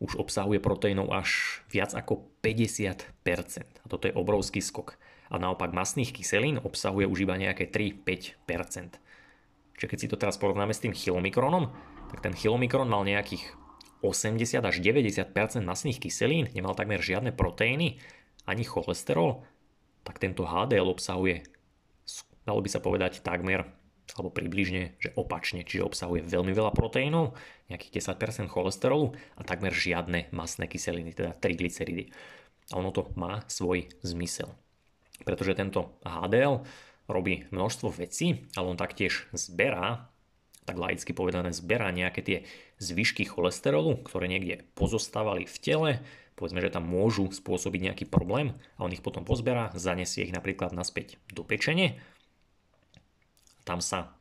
[0.00, 3.84] už obsahuje proteínov až viac ako 50%.
[3.84, 4.96] A toto je obrovský skok.
[5.30, 8.98] A naopak masných kyselín obsahuje už iba nejaké 3-5%.
[9.80, 11.72] Čiže keď si to teraz porovnáme s tým chilomikronom,
[12.12, 13.56] tak ten chilomikron mal nejakých
[14.04, 15.32] 80 až 90%
[15.64, 17.96] masných kyselín, nemal takmer žiadne proteíny
[18.44, 19.40] ani cholesterol,
[20.04, 21.48] tak tento HDL obsahuje,
[22.44, 23.72] dalo by sa povedať takmer
[24.18, 27.38] alebo približne, že opačne, čiže obsahuje veľmi veľa proteínov,
[27.70, 32.10] nejakých 10% cholesterolu a takmer žiadne masné kyseliny, teda triglyceridy.
[32.74, 34.50] A ono to má svoj zmysel.
[35.22, 36.66] Pretože tento HDL
[37.10, 40.10] robí množstvo vecí, ale on taktiež zberá,
[40.64, 42.38] tak laicky povedané, zberá nejaké tie
[42.78, 45.90] zvyšky cholesterolu, ktoré niekde pozostávali v tele,
[46.38, 50.72] povedzme, že tam môžu spôsobiť nejaký problém a on ich potom pozberá, zanesie ich napríklad
[50.72, 52.00] naspäť do pečene.
[53.68, 54.16] Tam sa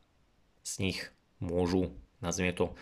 [0.68, 1.00] z nich
[1.40, 2.76] môžu, nazvime to,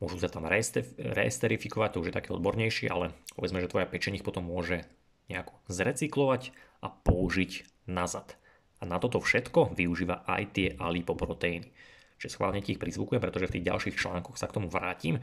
[0.00, 4.26] môžu sa tam reesterifikovať, to už je také odbornejšie, ale povedzme, že tvoja pečeň ich
[4.26, 4.88] potom môže
[5.28, 8.38] nejako zrecyklovať a použiť nazad.
[8.78, 11.68] A na toto všetko využíva aj tie alipoproteíny.
[12.18, 15.22] Čiže schválne ti ich prizvukujem, pretože v tých ďalších článkoch sa k tomu vrátim.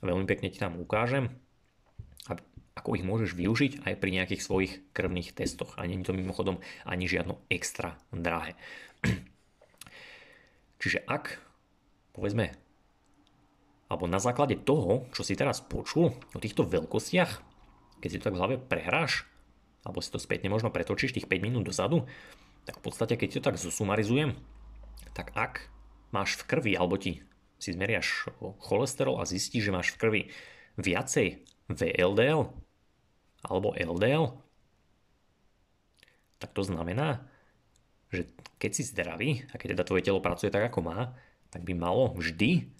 [0.00, 1.28] Veľmi pekne ti tam ukážem,
[2.80, 5.76] ako ich môžeš využiť aj pri nejakých svojich krvných testoch.
[5.76, 8.56] A je to mimochodom ani žiadno extra drahé.
[10.80, 11.36] Čiže ak,
[12.16, 12.56] povedzme,
[13.92, 17.32] alebo na základe toho, čo si teraz počul o týchto veľkostiach,
[18.00, 19.28] keď si to tak v hlave prehráš,
[19.84, 22.08] alebo si to spätne možno pretočíš tých 5 minút dozadu,
[22.68, 24.36] tak v podstate, keď to tak zosumarizujem,
[25.16, 25.68] tak ak
[26.14, 27.24] máš v krvi, alebo ti
[27.60, 30.22] si zmeriaš cholesterol a zistíš, že máš v krvi
[30.80, 32.50] viacej VLDL,
[33.44, 34.36] alebo LDL,
[36.40, 37.28] tak to znamená,
[38.10, 41.14] že keď si zdravý a keď teda tvoje telo pracuje tak, ako má,
[41.52, 42.72] tak by malo vždy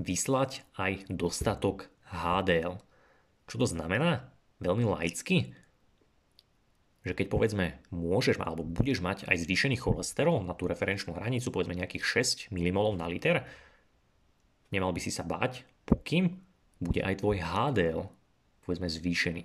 [0.00, 2.80] vyslať aj dostatok HDL.
[3.46, 4.32] Čo to znamená?
[4.58, 5.52] Veľmi laicky,
[7.02, 11.74] že keď povedzme môžeš alebo budeš mať aj zvýšený cholesterol na tú referenčnú hranicu, povedzme
[11.74, 13.42] nejakých 6 mmol na liter,
[14.70, 16.38] nemal by si sa báť, pokým
[16.78, 18.06] bude aj tvoj HDL
[18.62, 19.42] povedzme zvýšený.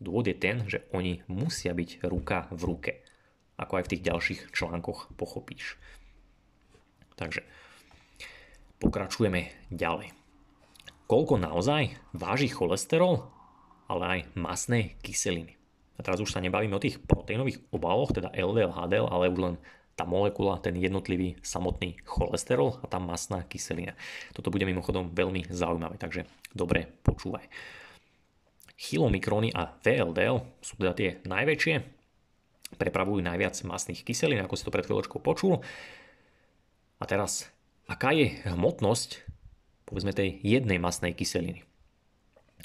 [0.00, 2.92] Dôvod je ten, že oni musia byť ruka v ruke,
[3.60, 5.78] ako aj v tých ďalších článkoch pochopíš.
[7.14, 7.46] Takže
[8.82, 10.10] pokračujeme ďalej.
[11.06, 13.28] Koľko naozaj váži cholesterol,
[13.86, 15.54] ale aj masné kyseliny.
[15.94, 19.54] A teraz už sa nebavíme o tých proteínových obaloch, teda LDL, HDL, ale už len
[19.94, 23.94] tá molekula, ten jednotlivý samotný cholesterol a tá masná kyselina.
[24.34, 27.46] Toto bude mimochodom veľmi zaujímavé, takže dobre počúvaj.
[28.74, 31.74] Chylomikróny a VLDL sú teda tie najväčšie,
[32.74, 35.62] prepravujú najviac masných kyselín, ako si to pred chvíľočkou počul.
[36.98, 37.46] A teraz,
[37.86, 39.22] aká je hmotnosť
[39.86, 41.62] povedzme tej jednej masnej kyseliny?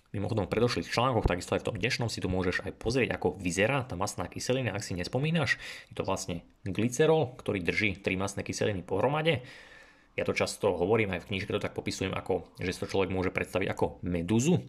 [0.09, 3.37] Mimochodom v predošlých článkoch, takisto aj v tom dnešnom si tu môžeš aj pozrieť, ako
[3.37, 5.61] vyzerá tá masná kyselina, ak si nespomínaš.
[5.93, 9.45] Je to vlastne glycerol, ktorý drží tri masné kyseliny pohromade.
[10.17, 13.13] Ja to často hovorím, aj v knižke to tak popisujem, ako, že si to človek
[13.13, 14.65] môže predstaviť ako medúzu.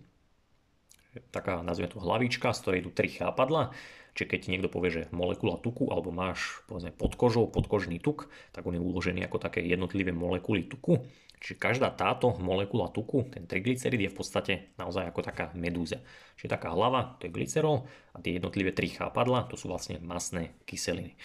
[1.35, 3.75] Taká, nazvime to hlavička, z ktorej idú tri chápadla.
[4.15, 8.67] Čiže keď niekto povie, že molekula tuku, alebo máš povedzme, pod kožou podkožný tuk, tak
[8.67, 11.03] on je uložený ako také jednotlivé molekuly tuku.
[11.41, 16.05] Čiže každá táto molekula tuku, ten triglycerid je v podstate naozaj ako taká medúza.
[16.37, 20.53] Čiže taká hlava, to je glycerol a tie jednotlivé tri chápadla, to sú vlastne masné
[20.69, 21.17] kyseliny.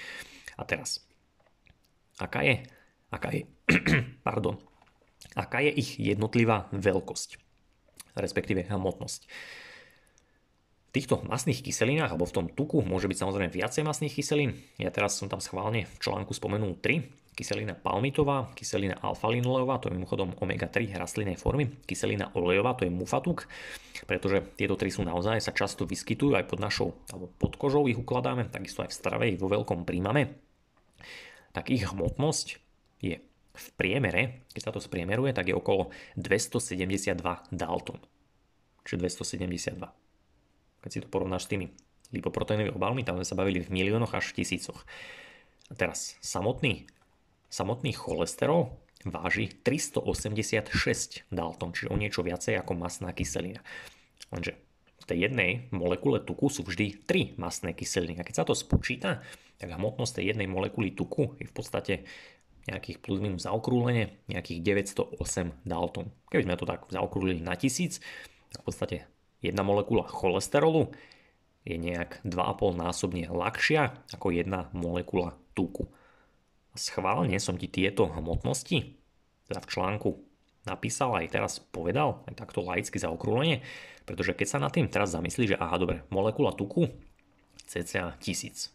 [0.56, 1.04] A teraz,
[2.15, 2.63] aká je,
[3.12, 3.43] aká je,
[4.28, 4.56] pardon,
[5.36, 7.36] aká je ich jednotlivá veľkosť,
[8.15, 9.28] respektíve hmotnosť.
[10.95, 14.55] Týchto masných kyselinách alebo v tom tuku môže byť samozrejme viacej masných kyselín.
[14.79, 19.97] Ja teraz som tam schválne v článku spomenul 3, kyselina palmitová, kyselina alfa-linolejová, to je
[19.99, 23.43] mimochodom omega-3 rastlinnej formy, kyselina olejová, to je mufatuk,
[24.08, 27.99] pretože tieto tri sú naozaj, sa často vyskytujú aj pod našou, alebo pod kožou ich
[27.99, 30.31] ukladáme, takisto aj v strave ich vo veľkom príjmame,
[31.51, 32.47] tak ich hmotnosť
[33.03, 33.19] je
[33.51, 37.19] v priemere, keď sa to spriemeruje, tak je okolo 272
[37.51, 37.99] Dalton.
[38.88, 39.12] Čiže
[39.75, 40.05] 272.
[40.86, 41.74] Keď si to porovnáš s tými
[42.13, 44.86] lipoproteínovými obalmi, tam sme sa bavili v miliónoch až tisícoch.
[45.67, 46.86] A teraz samotný
[47.56, 48.76] Samotný cholesterol
[49.08, 53.63] váži 386 Dalton, čiže o niečo viacej ako masná kyselina.
[54.28, 54.60] Lenže
[55.00, 58.19] v tej jednej molekule tuku sú vždy 3 masné kyseliny.
[58.19, 59.24] A keď sa to spočíta,
[59.56, 61.93] tak hmotnosť tej jednej molekuly tuku je v podstate
[62.67, 66.12] nejakých plus minus zaokrúhlenie, nejakých 908 Dalton.
[66.28, 68.04] Keby sme to tak zaokrúhlili na tisíc,
[68.52, 68.98] tak v podstate
[69.45, 70.93] jedna molekula cholesterolu
[71.65, 75.89] je nejak 2,5 násobne ľahšia ako jedna molekula tuku.
[76.75, 78.97] Schválne som ti tieto hmotnosti,
[79.47, 80.10] teda v článku
[80.65, 83.62] napísal aj teraz povedal, aj takto laicky zaokrúhlenie,
[84.03, 86.89] pretože keď sa nad tým teraz zamyslíš, že aha, dobre, molekula tuku
[87.65, 88.73] cca 1000.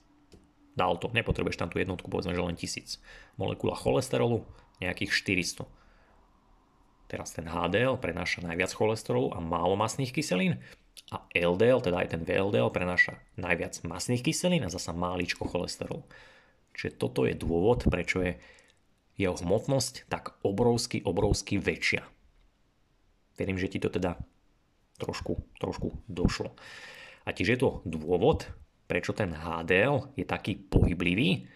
[0.74, 3.02] Dal to, nepotrebuješ tam tú jednotku, povedzme, že len 1000.
[3.37, 4.46] Molekula cholesterolu
[4.80, 5.80] nejakých 400.
[7.11, 10.62] Teraz ten HDL prenáša najviac cholesterolu a málo masných kyselín,
[11.11, 16.07] a LDL, teda aj ten VLDL, prenáša najviac masných kyselín a zasa máličko cholesterolu.
[16.70, 18.38] Čiže toto je dôvod, prečo je
[19.18, 22.07] jeho hmotnosť tak obrovsky, obrovsky väčšia.
[23.35, 24.14] Verím, že ti to teda
[25.03, 26.55] trošku, trošku došlo.
[27.27, 28.46] A tiež je to dôvod,
[28.87, 31.51] prečo ten HDL je taký pohyblivý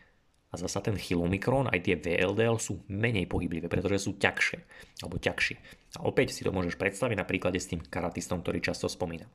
[0.55, 4.59] a zasa ten chylomikron, aj tie VLDL sú menej pohyblivé, pretože sú ťažšie
[5.03, 5.57] alebo ťažšie.
[5.99, 9.27] A opäť si to môžeš predstaviť na príklade s tým karatistom, ktorý často spomínam.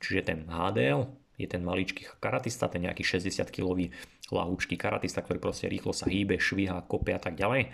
[0.00, 3.92] Čiže ten HDL je ten maličký karatista, ten nejaký 60-kilový
[4.32, 7.68] lahúčky karatista, ktorý proste rýchlo sa hýbe, švíha, kopia a tak ďalej.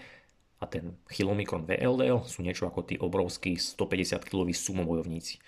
[0.58, 5.38] A ten chylomikron VLDL sú niečo ako tí obrovskí 150-kiloví sumobojovníci.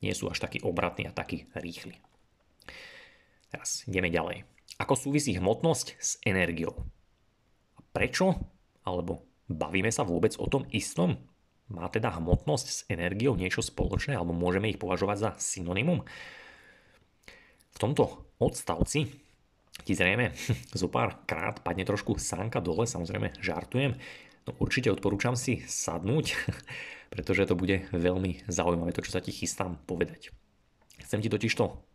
[0.00, 2.00] Nie sú až takí obratní a takí rýchli.
[3.52, 4.55] Teraz ideme ďalej.
[4.76, 6.76] Ako súvisí hmotnosť s energiou?
[7.76, 8.36] A prečo?
[8.84, 11.16] Alebo bavíme sa vôbec o tom istom?
[11.72, 16.04] Má teda hmotnosť s energiou niečo spoločné alebo môžeme ich považovať za synonymum?
[17.74, 19.08] V tomto odstavci
[19.82, 20.36] ti zrejme
[20.80, 23.96] zo pár krát padne trošku sánka dole, samozrejme žartujem.
[24.46, 26.36] No určite odporúčam si sadnúť,
[27.12, 30.30] pretože to bude veľmi zaujímavé, to čo sa ti chystám povedať.
[31.02, 31.85] Chcem ti totiž to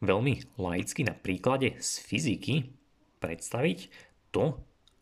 [0.00, 2.54] veľmi laicky na príklade z fyziky
[3.18, 3.90] predstaviť
[4.30, 4.58] to,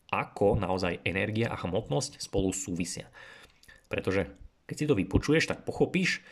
[0.09, 3.11] ako naozaj energia a hmotnosť spolu súvisia.
[3.91, 4.31] Pretože
[4.67, 6.23] keď si to vypočuješ, tak pochopíš,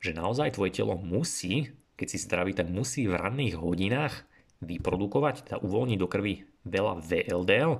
[0.00, 4.24] že naozaj tvoje telo musí, keď si zdravý, tak musí v ranných hodinách
[4.60, 7.72] vyprodukovať, teda uvoľniť do krvi veľa VLDL,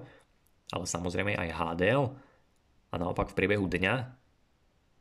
[0.73, 2.05] ale samozrejme aj HDL
[2.93, 3.95] a naopak v priebehu dňa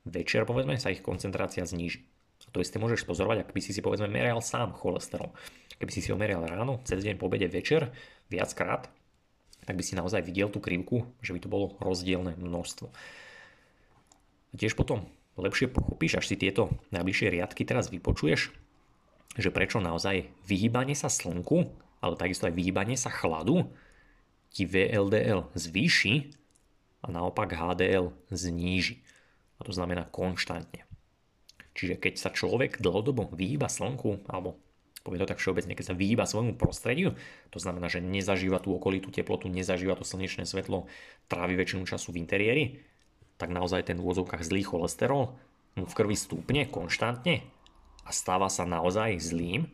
[0.05, 2.05] večer povedzme sa ich koncentrácia zníži.
[2.45, 5.33] A to isté môžeš pozorovať, ak by si si povedzme meral sám cholesterol.
[5.75, 7.91] Keby si si ho meral ráno, cez deň, po obede, večer,
[8.31, 8.87] viackrát,
[9.65, 12.87] tak by si naozaj videl tú krivku, že by to bolo rozdielne množstvo.
[14.51, 18.55] A tiež potom lepšie pochopíš, až si tieto najbližšie riadky teraz vypočuješ,
[19.35, 21.67] že prečo naozaj vyhýbanie sa slnku,
[21.99, 23.67] ale takisto aj vyhýbanie sa chladu
[24.55, 26.31] ti VLDL zvýši
[27.03, 29.03] a naopak HDL zníži.
[29.59, 30.87] A to znamená konštantne.
[31.75, 34.55] Čiže keď sa človek dlhodobo vyhýba slnku, alebo
[35.03, 37.13] poviem to tak všeobecne, keď sa vyhýba svojmu prostrediu,
[37.51, 40.87] to znamená, že nezažíva tú okolitú teplotu, nezažíva to slnečné svetlo,
[41.27, 42.65] trávi väčšinu času v interiéri,
[43.35, 45.35] tak naozaj ten v úzovkách zlý cholesterol
[45.75, 47.43] mu v krvi stúpne konštantne
[48.07, 49.67] a stáva sa naozaj zlým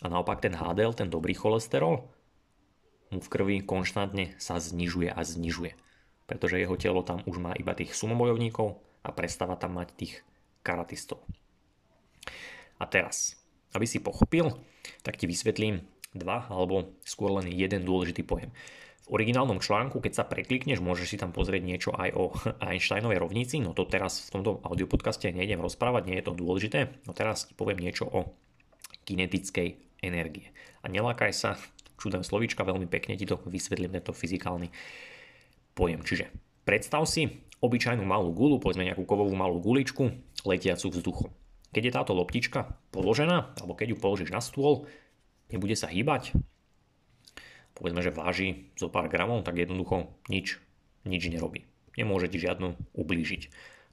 [0.00, 2.06] a naopak ten HDL, ten dobrý cholesterol,
[3.12, 5.76] mu v krvi konštantne sa znižuje a znižuje.
[6.30, 10.14] Pretože jeho telo tam už má iba tých sumobojovníkov a prestáva tam mať tých
[10.62, 11.22] karatistov.
[12.78, 13.38] A teraz,
[13.74, 14.50] aby si pochopil,
[15.06, 15.82] tak ti vysvetlím
[16.14, 18.50] dva alebo skôr len jeden dôležitý pojem.
[19.02, 22.30] V originálnom článku, keď sa preklikneš, môžeš si tam pozrieť niečo aj o
[22.62, 27.10] Einsteinovej rovnici, no to teraz v tomto audiopodcaste nejdem rozprávať, nie je to dôležité, no
[27.10, 28.30] teraz ti poviem niečo o
[29.02, 30.54] kinetickej energie.
[30.82, 31.58] A nelákaj sa,
[31.98, 34.70] čudem slovíčka, veľmi pekne ti to vysvetlím, tento fyzikálny
[35.74, 36.06] pojem.
[36.06, 36.30] Čiže
[36.62, 37.26] predstav si
[37.62, 40.10] obyčajnú malú gulu, povedzme nejakú kovovú malú guličku,
[40.42, 41.30] letiacu vzduchom.
[41.72, 44.84] Keď je táto loptička položená, alebo keď ju položíš na stôl,
[45.48, 46.36] nebude sa hýbať,
[47.72, 50.60] povedzme, že váži zo pár gramov, tak jednoducho nič,
[51.08, 51.64] nič nerobí.
[51.96, 53.42] Nemôže ti žiadnu ublížiť.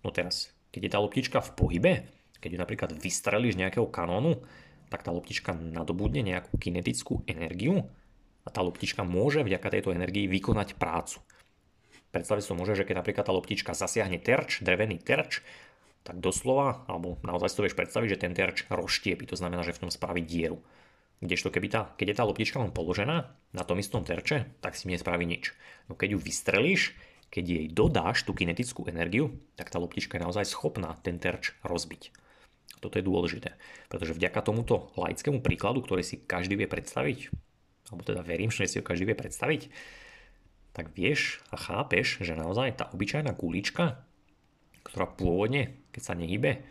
[0.04, 1.94] No teraz, keď je tá loptička v pohybe,
[2.40, 4.44] keď ju napríklad vystrelíš nejakého kanónu,
[4.90, 7.86] tak tá loptička nadobudne nejakú kinetickú energiu
[8.44, 11.22] a tá loptička môže vďaka tejto energii vykonať prácu.
[12.10, 15.46] Predstaviť si to môže, že keď napríklad tá loptička zasiahne terč, drevený terč,
[16.02, 19.78] tak doslova, alebo naozaj si to vieš predstaviť, že ten terč rozštiepi, to znamená, že
[19.78, 20.58] v tom spraví dieru.
[21.20, 24.88] Kdežto keby tá, keď je tá loptička len položená na tom istom terče, tak si
[24.88, 25.52] nespraví nič.
[25.92, 26.96] No keď ju vystrelíš,
[27.30, 32.10] keď jej dodáš tú kinetickú energiu, tak tá loptička je naozaj schopná ten terč rozbiť.
[32.80, 33.60] Toto je dôležité,
[33.92, 37.28] pretože vďaka tomuto laickému príkladu, ktorý si každý vie predstaviť,
[37.92, 39.68] alebo teda verím, že si ho každý vie predstaviť,
[40.74, 44.06] tak vieš a chápeš, že naozaj tá obyčajná kulička,
[44.86, 46.62] ktorá pôvodne keď sa nehybe,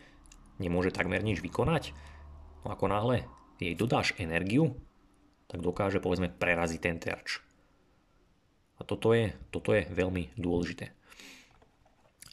[0.59, 1.93] nemôže takmer nič vykonať,
[2.63, 3.27] no ako náhle
[3.59, 4.75] jej dodáš energiu,
[5.51, 7.43] tak dokáže povedzme preraziť ten terč.
[8.79, 10.95] A toto je, toto je veľmi dôležité.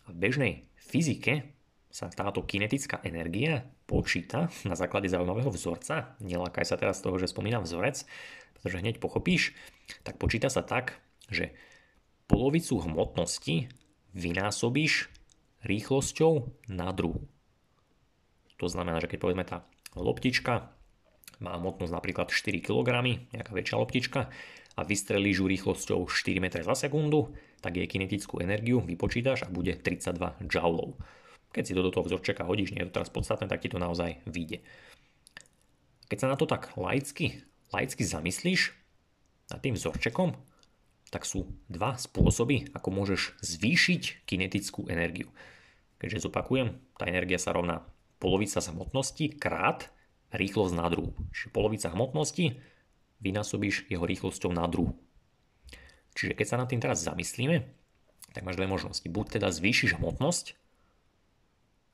[0.06, 1.52] A v bežnej fyzike
[1.90, 6.14] sa táto kinetická energia počíta na základe zaujímavého vzorca.
[6.22, 8.06] Nelákaj sa teraz z toho, že spomínam vzorec,
[8.56, 9.58] pretože hneď pochopíš,
[10.06, 11.54] tak počíta sa tak, že
[12.26, 13.70] polovicu hmotnosti
[14.16, 15.10] vynásobíš
[15.66, 16.32] rýchlosťou
[16.70, 17.26] na druhu.
[18.56, 19.68] To znamená, že keď povedzme tá
[19.98, 20.72] loptička
[21.44, 24.20] má hmotnosť napríklad 4 kg, nejaká väčšia loptička
[24.76, 29.76] a vystrelíš ju rýchlosťou 4 m za sekundu, tak jej kinetickú energiu vypočítaš a bude
[29.76, 30.96] 32 joulov.
[31.52, 33.80] Keď si to do toho vzorčeka hodíš, nie je to teraz podstatné, tak ti to
[33.80, 34.60] naozaj vyjde.
[36.08, 38.76] Keď sa na to tak laicky, laicky zamyslíš
[39.52, 40.36] nad tým vzorčekom,
[41.10, 45.30] tak sú dva spôsoby, ako môžeš zvýšiť kinetickú energiu.
[46.02, 47.86] Keďže zopakujem, tá energia sa rovná
[48.18, 49.88] polovica hmotnosti krát
[50.34, 51.14] rýchlosť na druhu.
[51.30, 52.58] Čiže polovica hmotnosti
[53.22, 54.92] vynásobíš jeho rýchlosťou na druhu.
[56.16, 57.64] Čiže keď sa nad tým teraz zamyslíme,
[58.32, 59.06] tak máš dve možnosti.
[59.08, 60.56] Buď teda zvýšiš hmotnosť,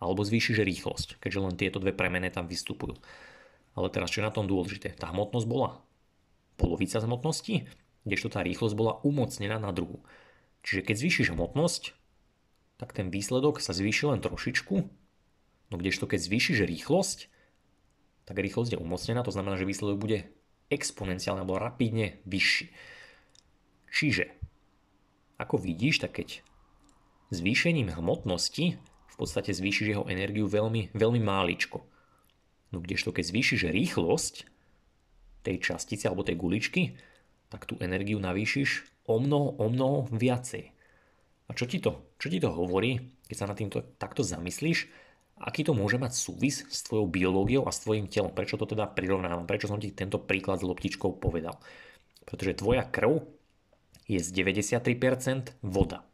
[0.02, 2.98] alebo zvýšiš rýchlosť, keďže len tieto dve premene tam vystupujú.
[3.78, 4.98] Ale teraz čo je na tom dôležité?
[4.98, 5.78] Tá hmotnosť bola
[6.58, 7.70] polovica hmotnosti,
[8.04, 10.02] kdežto tá rýchlosť bola umocnená na druhu.
[10.62, 11.82] Čiže keď zvýšiš hmotnosť,
[12.78, 14.76] tak ten výsledok sa zvýši len trošičku,
[15.70, 17.18] no kdežto keď zvýšiš rýchlosť,
[18.26, 20.18] tak rýchlosť je umocnená, to znamená, že výsledok bude
[20.70, 22.70] exponenciálne alebo rapidne vyšší.
[23.92, 24.24] Čiže,
[25.36, 26.40] ako vidíš, tak keď
[27.28, 31.84] zvýšením hmotnosti v podstate zvýšiš jeho energiu veľmi, veľmi máličko.
[32.72, 34.34] No kdežto keď zvýšiš rýchlosť
[35.44, 36.96] tej častice alebo tej guličky,
[37.52, 40.72] tak tú energiu navýšiš o mnoho, o mnoho viacej.
[41.46, 44.88] A čo ti to, čo ti to hovorí, keď sa na týmto takto zamyslíš,
[45.36, 48.32] aký to môže mať súvis s tvojou biológiou a s tvojim telom?
[48.32, 49.44] Prečo to teda prirovnávam?
[49.44, 51.60] Prečo som ti tento príklad s loptičkou povedal?
[52.24, 53.20] Pretože tvoja krv
[54.08, 56.08] je z 93% voda.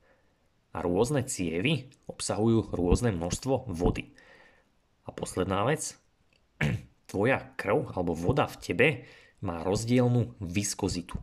[0.75, 4.11] A rôzne cievy obsahujú rôzne množstvo vody.
[5.07, 5.97] A posledná vec,
[7.11, 8.89] tvoja krv alebo voda v tebe
[9.39, 11.19] má rozdielnú viskozitu.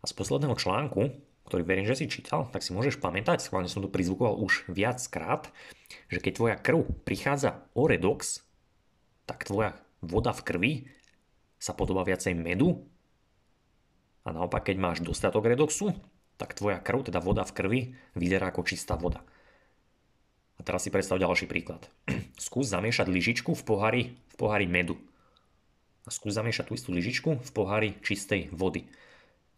[0.00, 1.16] A z posledného článku,
[1.48, 5.52] ktorý verím, že si čítal, tak si môžeš pamätať, schválne som to prizvukoval už viackrát,
[6.08, 8.44] že keď tvoja krv prichádza o redox,
[9.24, 10.72] tak tvoja voda v krvi
[11.56, 12.84] sa podobá viacej medu
[14.24, 15.92] a naopak, keď máš dostatok redoxu,
[16.40, 17.80] tak tvoja krv, teda voda v krvi,
[18.16, 19.20] vyzerá ako čistá voda.
[20.56, 21.88] A teraz si predstav ďalší príklad.
[22.40, 24.02] skús zamiešať lyžičku v pohári,
[24.32, 24.98] v pohári medu.
[26.04, 28.84] A skús zamiešať tú istú lyžičku v pohári čistej vody.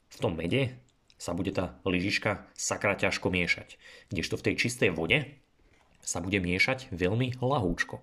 [0.07, 0.79] V tom mede
[1.19, 3.81] sa bude tá lyžička sakra ťažko miešať.
[4.15, 5.27] Kdežto v tej čistej vode
[6.07, 7.99] sa bude miešať veľmi lahúčko.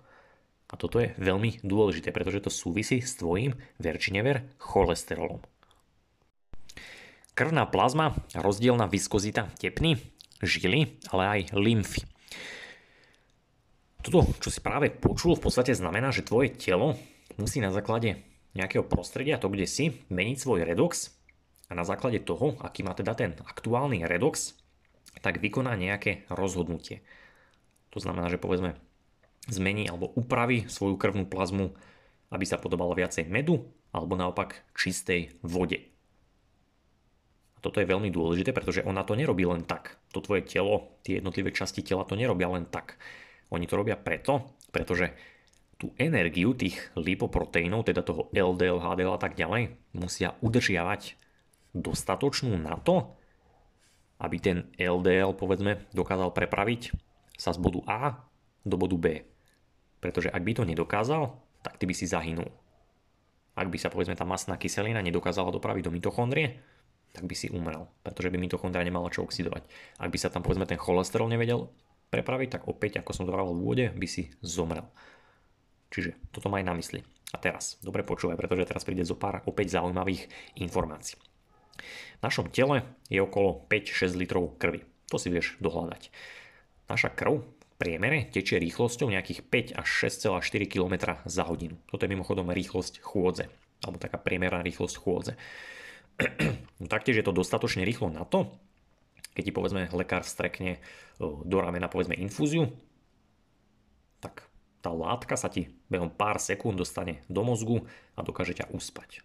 [0.68, 5.40] A toto je veľmi dôležité, pretože to súvisí s tvojim verčinever cholesterolom.
[7.38, 10.02] Krvná plazma, rozdielna viskozita tepny,
[10.42, 12.04] žily, ale aj lymfy.
[14.04, 17.00] Toto, čo si práve počul, v podstate znamená, že tvoje telo
[17.40, 18.20] musí na základe
[18.54, 21.14] nejakého prostredia, to kde si, meniť svoj redox
[21.70, 24.58] a na základe toho, aký má teda ten aktuálny redox,
[25.22, 27.02] tak vykoná nejaké rozhodnutie.
[27.94, 28.78] To znamená, že povedzme
[29.50, 31.74] zmení alebo upraví svoju krvnú plazmu,
[32.34, 35.94] aby sa podobalo viacej medu alebo naopak čistej vode
[37.64, 39.96] toto je veľmi dôležité, pretože ona to nerobí len tak.
[40.12, 43.00] To tvoje telo, tie jednotlivé časti tela to nerobia len tak.
[43.56, 45.16] Oni to robia preto, pretože
[45.84, 51.20] tú energiu tých lipoproteínov, teda toho LDL, HDL a tak ďalej, musia udržiavať
[51.76, 53.12] dostatočnú na to,
[54.24, 56.96] aby ten LDL, povedzme, dokázal prepraviť
[57.36, 58.24] sa z bodu A
[58.64, 59.28] do bodu B.
[60.00, 62.48] Pretože ak by to nedokázal, tak ty by si zahynul.
[63.60, 66.64] Ak by sa, povedzme, tá masná kyselina nedokázala dopraviť do mitochondrie,
[67.12, 69.68] tak by si umrel, pretože by mitochondria nemala čo oxidovať.
[70.00, 71.68] Ak by sa tam povedzme ten cholesterol nevedel
[72.10, 74.88] prepraviť, tak opäť, ako som to v úvode, by si zomrel.
[75.94, 77.06] Čiže toto maj na mysli.
[77.34, 80.26] A teraz, dobre počúvaj, pretože teraz príde zo pár opäť zaujímavých
[80.58, 81.22] informácií.
[82.18, 84.82] V našom tele je okolo 5-6 litrov krvi.
[85.14, 86.10] To si vieš dohľadať.
[86.90, 91.78] Naša krv v priemere tečie rýchlosťou nejakých 5 až 6,4 km za hodinu.
[91.90, 93.50] Toto je mimochodom rýchlosť chôdze,
[93.86, 95.34] alebo taká priemerná rýchlosť chôdze.
[96.84, 98.52] No taktiež je to dostatočne rýchlo na to,
[99.34, 100.84] keď ti povedzme lekár strekne
[101.22, 102.70] do ramena povedzme infúziu,
[104.20, 104.46] tak
[104.84, 107.86] tá látka sa ti behom pár sekúnd dostane do mozgu
[108.18, 109.22] a dokáže ťa uspať.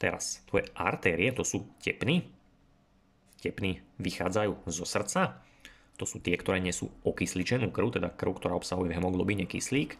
[0.00, 2.26] Teraz, tvoje artérie, to sú tepny.
[3.38, 5.44] Tepny vychádzajú zo srdca.
[6.00, 9.94] To sú tie, ktoré nesú okysličenú krv, teda krv, ktorá obsahuje v hemoglobíne kyslík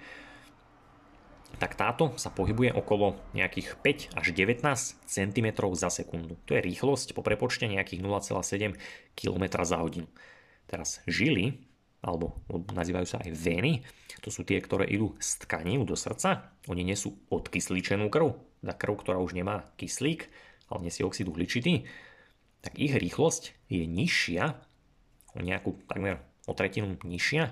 [1.60, 3.76] tak táto sa pohybuje okolo nejakých
[4.12, 4.64] 5 až 19
[5.04, 6.40] cm za sekundu.
[6.48, 8.78] To je rýchlosť po prepočte nejakých 0,7
[9.12, 10.08] km za hodinu.
[10.68, 11.60] Teraz žily,
[12.02, 13.86] alebo nazývajú sa aj vény,
[14.22, 16.50] to sú tie, ktoré idú z tkaní do srdca.
[16.66, 20.26] Oni nesú odkysličenú krv, teda krv, ktorá už nemá kyslík,
[20.70, 21.86] ale nesie oxid uhličitý,
[22.62, 24.44] tak ich rýchlosť je nižšia,
[25.32, 27.44] o nejakú takmer o tretinu nižšia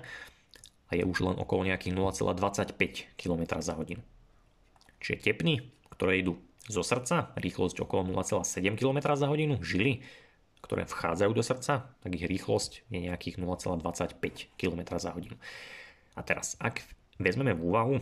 [0.87, 4.03] a je už len okolo nejakých 0,25 km za hodinu.
[5.01, 6.37] Čiže tepny, ktoré idú
[6.67, 10.03] zo srdca, rýchlosť okolo 0,7 km za hodinu, žily
[10.61, 14.21] ktoré vchádzajú do srdca, tak ich rýchlosť je nejakých 0,25
[14.55, 15.35] km za hodinu.
[16.15, 16.85] A teraz, ak
[17.17, 17.95] vezmeme v úvahu,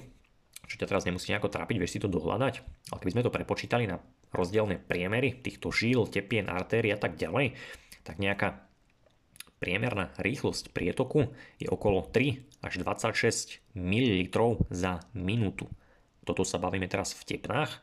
[0.70, 2.54] čo ťa teraz nemusí nejako trápiť, vieš si to dohľadať,
[2.94, 3.98] ale keby sme to prepočítali na
[4.30, 7.58] rozdielne priemery týchto žil, tepien, artéry a tak ďalej,
[8.06, 8.70] tak nejaká
[9.60, 14.30] priemerná rýchlosť prietoku je okolo 3 až 26 ml
[14.72, 15.68] za minútu.
[16.24, 17.82] Toto sa bavíme teraz v tepnách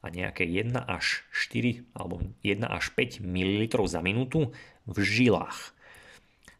[0.00, 4.52] a nejaké 1 až 4 alebo 1 až 5 ml za minútu
[4.88, 5.76] v žilách.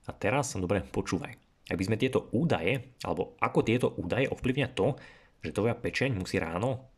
[0.05, 1.37] A teraz dobre počúvaj.
[1.71, 4.99] Ak by sme tieto údaje, alebo ako tieto údaje ovplyvňa to,
[5.41, 6.91] že tvoja pečeň musí ráno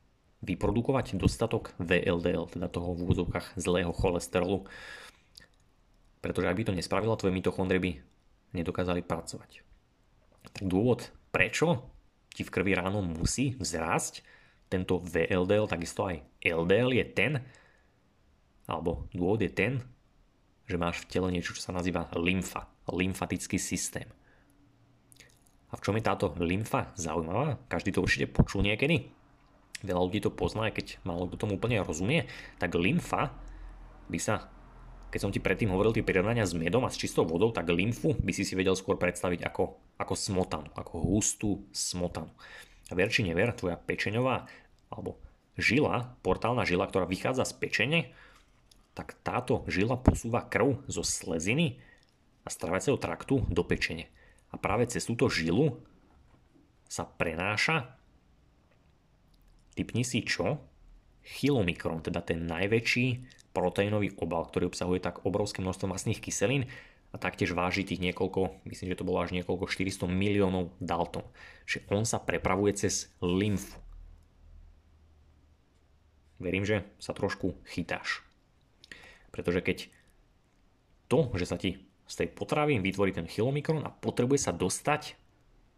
[0.43, 4.67] vyprodukovať dostatok VLDL, teda toho v úvodzovkách zlého cholesterolu,
[6.19, 7.93] pretože ak by to nespravila, tvoje mitochondrie by
[8.57, 9.63] nedokázali pracovať.
[10.51, 11.87] Tak dôvod, prečo
[12.35, 14.25] ti v krvi ráno musí vzrásť
[14.73, 17.33] tento VLDL, takisto aj LDL je ten,
[18.65, 19.85] alebo dôvod je ten,
[20.65, 24.09] že máš v tele niečo, čo sa nazýva lymfa, lymfatický systém.
[25.73, 27.57] A v čom je táto lymfa zaujímavá?
[27.69, 29.09] Každý to určite počul niekedy.
[29.81, 32.29] Veľa ľudí to pozná, keď málo kto tomu úplne rozumie.
[32.61, 33.33] Tak lymfa
[34.07, 34.53] by sa,
[35.09, 38.15] keď som ti predtým hovoril tie prirovnania s medom a s čistou vodou, tak lymfu
[38.21, 42.31] by si si vedel skôr predstaviť ako, ako smotanu, ako hustú smotanu.
[42.89, 44.45] A ver či never, tvoja pečeňová
[44.93, 45.17] alebo
[45.57, 48.01] žila, portálna žila, ktorá vychádza z pečene,
[48.93, 51.81] tak táto žila posúva krv zo sleziny
[52.45, 54.13] a stravacieho traktu do pečene.
[54.53, 55.81] A práve cez túto žilu
[56.85, 57.97] sa prenáša,
[59.73, 60.61] typni si čo?
[61.25, 63.25] Chylomikron, teda ten najväčší
[63.57, 66.69] proteínový obal, ktorý obsahuje tak obrovské množstvo masných kyselín
[67.13, 71.25] a taktiež váži tých niekoľko, myslím, že to bolo až niekoľko 400 miliónov dalton.
[71.69, 73.77] Čiže on sa prepravuje cez lymfu.
[76.43, 78.27] Verím, že sa trošku chytáš.
[79.31, 79.79] Pretože keď
[81.07, 85.15] to, že sa ti z tej potravy vytvorí ten chylomikron a potrebuje sa dostať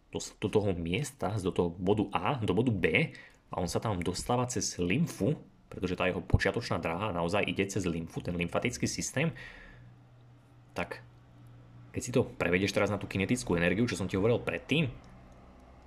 [0.09, 3.13] do, do toho miesta, do toho bodu A, do bodu B
[3.51, 5.37] a on sa tam dostáva cez lymfu,
[5.69, 9.31] pretože tá jeho počiatočná dráha naozaj ide cez lymfu, ten lymfatický systém,
[10.75, 10.99] tak
[11.95, 14.91] keď si to prevedieš teraz na tú kinetickú energiu, čo som ti hovoril predtým,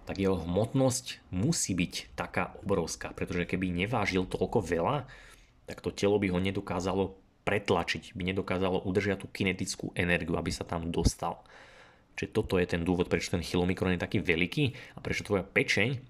[0.09, 5.05] tak jeho hmotnosť musí byť taká obrovská, pretože keby nevážil toľko veľa,
[5.69, 7.13] tak to telo by ho nedokázalo
[7.45, 11.45] pretlačiť, by nedokázalo udržať tú kinetickú energiu, aby sa tam dostal.
[12.17, 16.01] Čiže toto je ten dôvod, prečo ten chylomikron je taký veľký a prečo tvoja pečeň,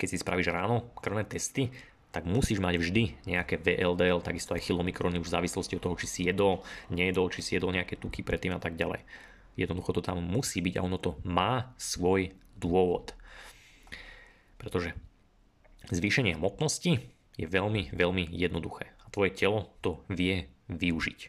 [0.00, 1.68] keď si spravíš ráno krvné testy,
[2.16, 6.06] tak musíš mať vždy nejaké VLDL, takisto aj chylomikrony už v závislosti od toho, či
[6.08, 9.04] si jedol, nejedol, či si jedol nejaké tuky predtým a tak ďalej.
[9.58, 13.12] Jednoducho to tam musí byť a ono to má svoj dôvod.
[14.64, 14.96] Pretože
[15.92, 17.04] zvýšenie hmotnosti
[17.36, 18.88] je veľmi, veľmi jednoduché.
[19.04, 21.20] A tvoje telo to vie využiť.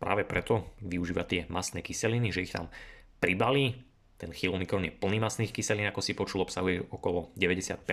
[0.00, 2.72] Práve preto využíva tie masné kyseliny, že ich tam
[3.20, 3.84] pribalí.
[4.16, 7.84] Ten chylomikron je plný masných kyselín, ako si počul, obsahuje okolo 90%,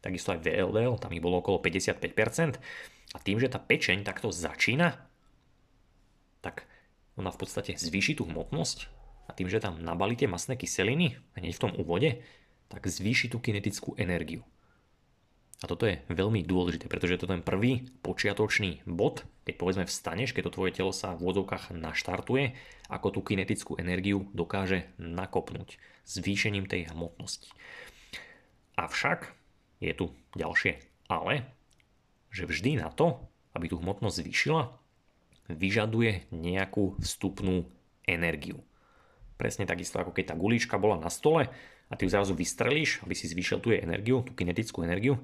[0.00, 2.58] takisto aj VLDL, tam ich bolo okolo 55%.
[3.12, 4.96] A tým, že tá pečeň takto začína,
[6.40, 6.64] tak
[7.14, 8.88] ona v podstate zvýši tú hmotnosť
[9.28, 12.24] a tým, že tam nabalí tie masné kyseliny hneď v tom úvode,
[12.72, 14.40] tak zvýši tú kinetickú energiu.
[15.62, 20.34] A toto je veľmi dôležité, pretože to je ten prvý počiatočný bod, keď povedzme vstaneš,
[20.34, 22.58] keď to tvoje telo sa v úvodzovkách naštartuje,
[22.90, 27.54] ako tú kinetickú energiu dokáže nakopnúť zvýšením tej hmotnosti.
[28.74, 29.30] Avšak
[29.78, 31.46] je tu ďalšie ale,
[32.34, 33.22] že vždy na to,
[33.54, 34.62] aby tú hmotnosť zvýšila,
[35.46, 37.70] vyžaduje nejakú vstupnú
[38.08, 38.64] energiu.
[39.38, 41.50] Presne takisto ako keď tá gulička bola na stole
[41.92, 45.20] a ty ju zrazu vystrelíš, aby si zvýšil tú energiu, tú kinetickú energiu,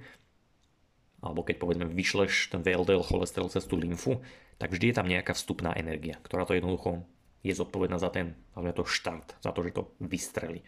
[1.24, 4.20] alebo keď povedzme vyšleš ten VLDL cholesterol cez tú lymfu,
[4.60, 7.08] tak vždy je tam nejaká vstupná energia, ktorá to jednoducho
[7.40, 10.60] je zodpovedná za ten, to štart, za to, že to vystrelí.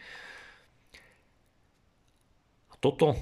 [2.71, 3.19] A toto,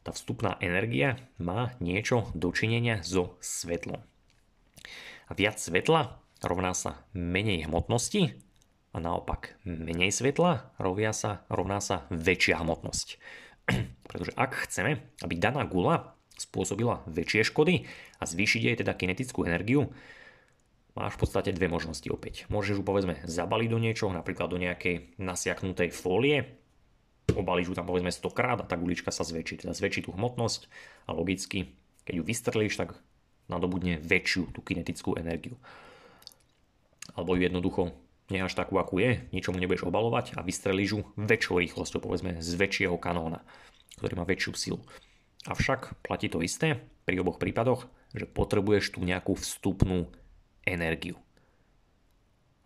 [0.00, 4.00] tá vstupná energia má niečo dočinenia so svetlom.
[5.28, 8.34] A viac svetla rovná sa menej hmotnosti
[8.90, 13.08] a naopak menej svetla rovia sa, rovná sa väčšia hmotnosť.
[14.10, 17.86] Pretože ak chceme, aby daná gula spôsobila väčšie škody
[18.18, 19.92] a zvýšiť jej teda kinetickú energiu,
[20.96, 22.50] máš v podstate dve možnosti opäť.
[22.50, 26.58] Môžeš ju povedzme zabaliť do niečoho, napríklad do nejakej nasiaknutej fólie,
[27.30, 30.66] obalíš ju tam povedzme 100 krát a tá gulička sa zväčší, teda zväčší tú hmotnosť
[31.06, 32.98] a logicky, keď ju vystrelíš, tak
[33.46, 35.54] nadobudne väčšiu tú kinetickú energiu.
[37.14, 37.82] Alebo ju jednoducho
[38.30, 42.96] necháš takú, akú je, ničomu nebudeš obalovať a vystrelíš ju väčšou rýchlosťou, povedzme z väčšieho
[42.96, 43.42] kanóna,
[43.98, 44.80] ktorý má väčšiu silu.
[45.46, 46.78] Avšak platí to isté
[47.08, 50.10] pri oboch prípadoch, že potrebuješ tú nejakú vstupnú
[50.66, 51.16] energiu.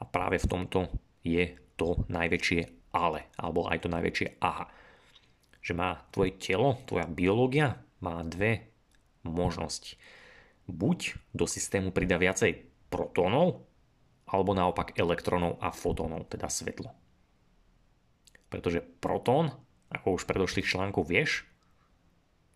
[0.00, 0.90] A práve v tomto
[1.22, 4.70] je to najväčšie ale, alebo aj to najväčšie aha.
[5.64, 8.70] Že má tvoje telo, tvoja biológia má dve
[9.26, 9.98] možnosti.
[10.70, 13.66] Buď do systému pridá viacej protónov,
[14.34, 16.90] alebo naopak elektrónov a fotónov, teda svetlo.
[18.50, 19.54] Pretože protón,
[19.94, 21.46] ako už predošlých článkov vieš,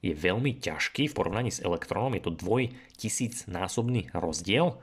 [0.03, 4.79] je veľmi ťažký v porovnaní s elektrónom, je to dvoj tisíc násobný rozdiel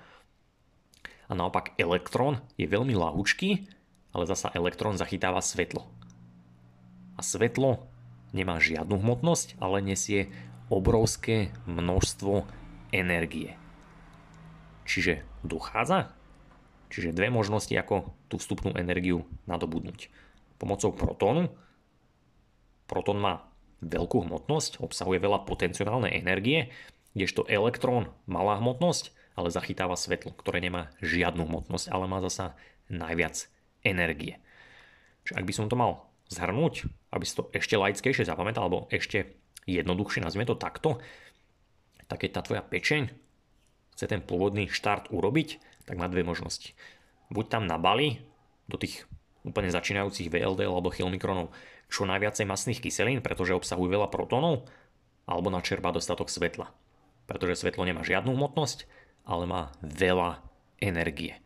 [1.28, 3.68] a naopak elektrón je veľmi lahúčký,
[4.16, 5.88] ale zasa elektrón zachytáva svetlo.
[7.16, 7.88] A svetlo
[8.36, 10.32] nemá žiadnu hmotnosť, ale nesie
[10.68, 12.44] obrovské množstvo
[12.92, 13.56] energie.
[14.84, 16.14] Čiže dochádza?
[16.90, 20.08] Čiže dve možnosti, ako tú vstupnú energiu nadobudnúť.
[20.62, 21.52] Pomocou protónu.
[22.86, 23.50] Protón má
[23.82, 26.70] veľkú hmotnosť, obsahuje veľa potenciálnej energie,
[27.18, 32.56] kdežto elektrón malá hmotnosť, ale zachytáva svetlo, ktoré nemá žiadnu hmotnosť, ale má zasa
[32.88, 33.52] najviac
[33.84, 34.40] energie.
[35.28, 39.38] Čiže ak by som to mal zhrnúť, aby si to ešte laickejšie zapamätal, alebo ešte
[39.66, 41.02] jednoduchšie, nazvime to takto,
[42.06, 43.10] tak keď tá tvoja pečeň
[43.96, 46.74] chce ten pôvodný štart urobiť, tak má dve možnosti.
[47.30, 48.22] Buď tam nabali
[48.70, 49.06] do tých
[49.46, 51.54] úplne začínajúcich VLD alebo chylmikronov
[51.86, 54.66] čo najviacej masných kyselín, pretože obsahujú veľa protónov,
[55.30, 56.74] alebo načerpá dostatok svetla.
[57.30, 58.90] Pretože svetlo nemá žiadnu hmotnosť,
[59.26, 60.42] ale má veľa
[60.82, 61.38] energie.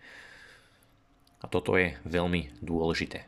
[1.40, 3.28] A toto je veľmi dôležité.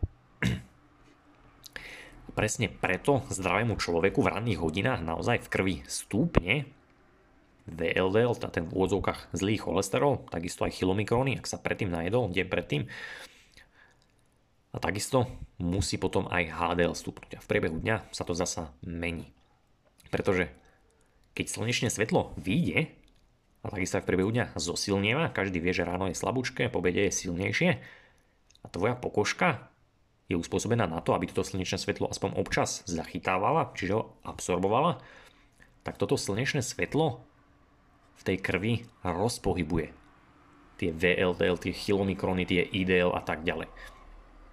[2.31, 6.67] Presne preto zdravému človeku v ranných hodinách naozaj v krvi stúpne
[7.71, 12.47] VLDL, teda ten v úvodzovkách zlý cholesterol, takisto aj chylomikróny, ak sa predtým najedol, deň
[12.51, 12.83] predtým,
[14.71, 15.27] a takisto
[15.59, 17.35] musí potom aj HDL stupnúť.
[17.35, 19.27] A v priebehu dňa sa to zasa mení.
[20.07, 20.47] Pretože
[21.35, 22.87] keď slnečné svetlo vyjde,
[23.61, 27.03] a takisto aj v priebehu dňa zosilnieva, každý vie, že ráno je slabúčke, po obede
[27.07, 27.83] je silnejšie,
[28.61, 29.67] a tvoja pokožka
[30.31, 35.03] je uspôsobená na to, aby toto slnečné svetlo aspoň občas zachytávala, čiže ho absorbovala,
[35.83, 37.25] tak toto slnečné svetlo
[38.21, 39.97] v tej krvi rozpohybuje
[40.77, 43.69] tie VLDL, tie chylomikrony, tie IDL a tak ďalej.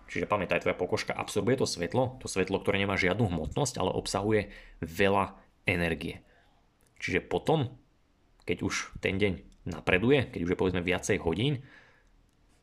[0.08, 4.48] Čiže pamätaj, tvoja pokožka absorbuje to svetlo, to svetlo, ktoré nemá žiadnu hmotnosť, ale obsahuje
[4.80, 5.36] veľa
[5.68, 6.24] energie.
[6.96, 7.76] Čiže potom,
[8.48, 11.60] keď už ten deň napreduje, keď už je povedzme viacej hodín,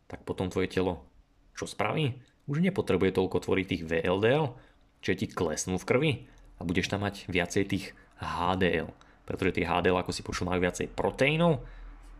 [0.09, 1.05] tak potom tvoje telo
[1.53, 2.17] čo spraví?
[2.49, 4.57] Už nepotrebuje toľko tvoriť tých VLDL,
[5.05, 6.11] čiže ti klesnú v krvi
[6.57, 7.85] a budeš tam mať viacej tých
[8.21, 8.89] HDL.
[9.25, 11.65] Pretože tie HDL, ako si počul, majú viacej proteínov,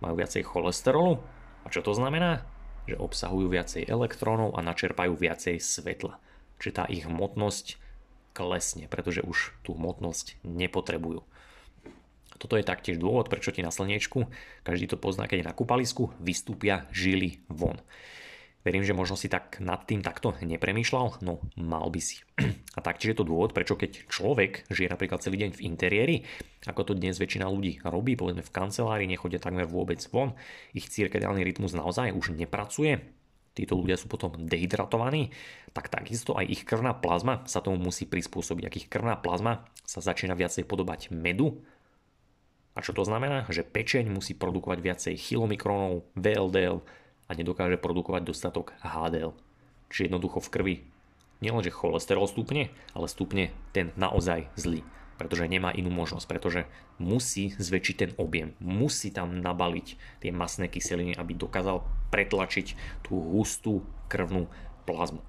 [0.01, 1.21] majú viacej cholesterolu.
[1.65, 2.45] A čo to znamená?
[2.85, 6.21] že obsahujú viacej elektrónov a načerpajú viacej svetla.
[6.61, 7.81] Čiže tá ich hmotnosť
[8.37, 11.25] klesne, pretože už tú hmotnosť nepotrebujú.
[12.35, 14.27] Toto je taktiež dôvod, prečo ti na slniečku,
[14.67, 17.79] každý to pozná, keď je na kúpalisku, vystúpia žily von.
[18.65, 22.25] Verím, že možno si tak nad tým takto nepremýšľal, no mal by si.
[22.73, 26.15] A taktiež je to dôvod, prečo keď človek žije napríklad celý deň v interiéri,
[26.65, 30.33] ako to dnes väčšina ľudí robí, povedzme v kancelárii, nechodia takmer vôbec von,
[30.73, 33.05] ich cirkadiálny rytmus naozaj už nepracuje,
[33.53, 35.29] títo ľudia sú potom dehydratovaní,
[35.71, 38.63] tak takisto aj ich krvná plazma sa tomu musí prispôsobiť.
[38.65, 41.61] Ak ich krvná plazma sa začína viacej podobať medu,
[42.75, 43.47] a čo to znamená?
[43.47, 46.83] Že pečeň musí produkovať viacej chylomikronov, VLDL,
[47.25, 49.33] a nedokáže produkovať dostatok HDL.
[49.89, 50.75] Čiže jednoducho v krvi
[51.43, 54.85] nielenže cholesterol stupne, ale stupne ten naozaj zlý.
[55.15, 56.61] Pretože nemá inú možnosť, pretože
[56.99, 59.87] musí zväčšiť ten objem, musí tam nabaliť
[60.19, 62.75] tie masné kyseliny, aby dokázal pretlačiť
[63.07, 64.51] tú hustú krvnú
[64.83, 65.23] plazmu.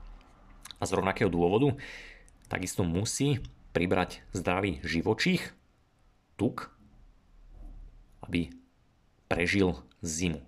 [0.76, 1.78] A z rovnakého dôvodu
[2.50, 3.38] takisto musí
[3.70, 5.54] pribrať zdravý živočích,
[6.34, 6.74] tuk,
[8.26, 8.50] aby
[9.30, 10.42] prežil zimu.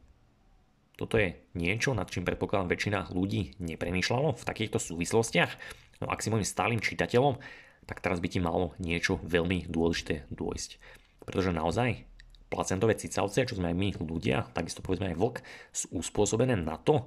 [0.99, 5.55] Toto je niečo, nad čím predpokladám väčšina ľudí nepremýšľalo v takýchto súvislostiach.
[6.03, 7.39] No ak si môjim stálym čitateľom,
[7.87, 10.83] tak teraz by ti malo niečo veľmi dôležité dôjsť.
[11.23, 12.03] Pretože naozaj
[12.51, 15.37] placentové cicavce, čo sme aj my ľudia, takisto povedzme aj vlk,
[15.71, 17.07] sú uspôsobené na to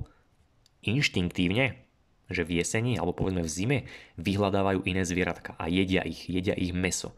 [0.88, 1.84] inštinktívne,
[2.32, 3.78] že v jeseni alebo povedzme v zime
[4.16, 7.12] vyhľadávajú iné zvieratka a jedia ich, jedia ich meso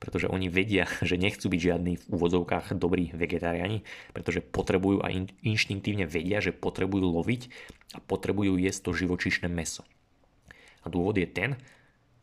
[0.00, 3.84] pretože oni vedia, že nechcú byť žiadni v úvodzovkách dobrí vegetariáni,
[4.16, 5.12] pretože potrebujú a
[5.44, 7.52] inštinktívne vedia, že potrebujú loviť
[7.94, 9.84] a potrebujú jesť to živočíšne meso.
[10.80, 11.60] A dôvod je ten,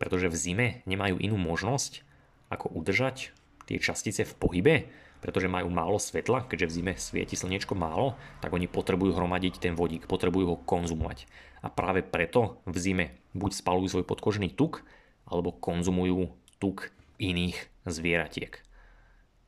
[0.02, 2.02] pretože v zime nemajú inú možnosť,
[2.50, 3.32] ako udržať
[3.70, 4.76] tie častice v pohybe,
[5.20, 9.74] pretože majú málo svetla, keďže v zime svieti slnečko málo, tak oni potrebujú hromadiť ten
[9.74, 11.26] vodík, potrebujú ho konzumovať.
[11.66, 14.86] A práve preto v zime buď spalujú svoj podkožný tuk,
[15.28, 18.62] alebo konzumujú tuk iných zvieratiek.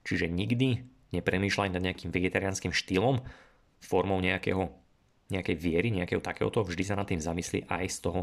[0.05, 3.21] Čiže nikdy nepremýšľaj nad nejakým vegetariánskym štýlom
[3.79, 4.73] formou nejakého
[5.29, 8.21] nejakej viery, nejakého takéhoto, vždy sa nad tým zamyslí aj z toho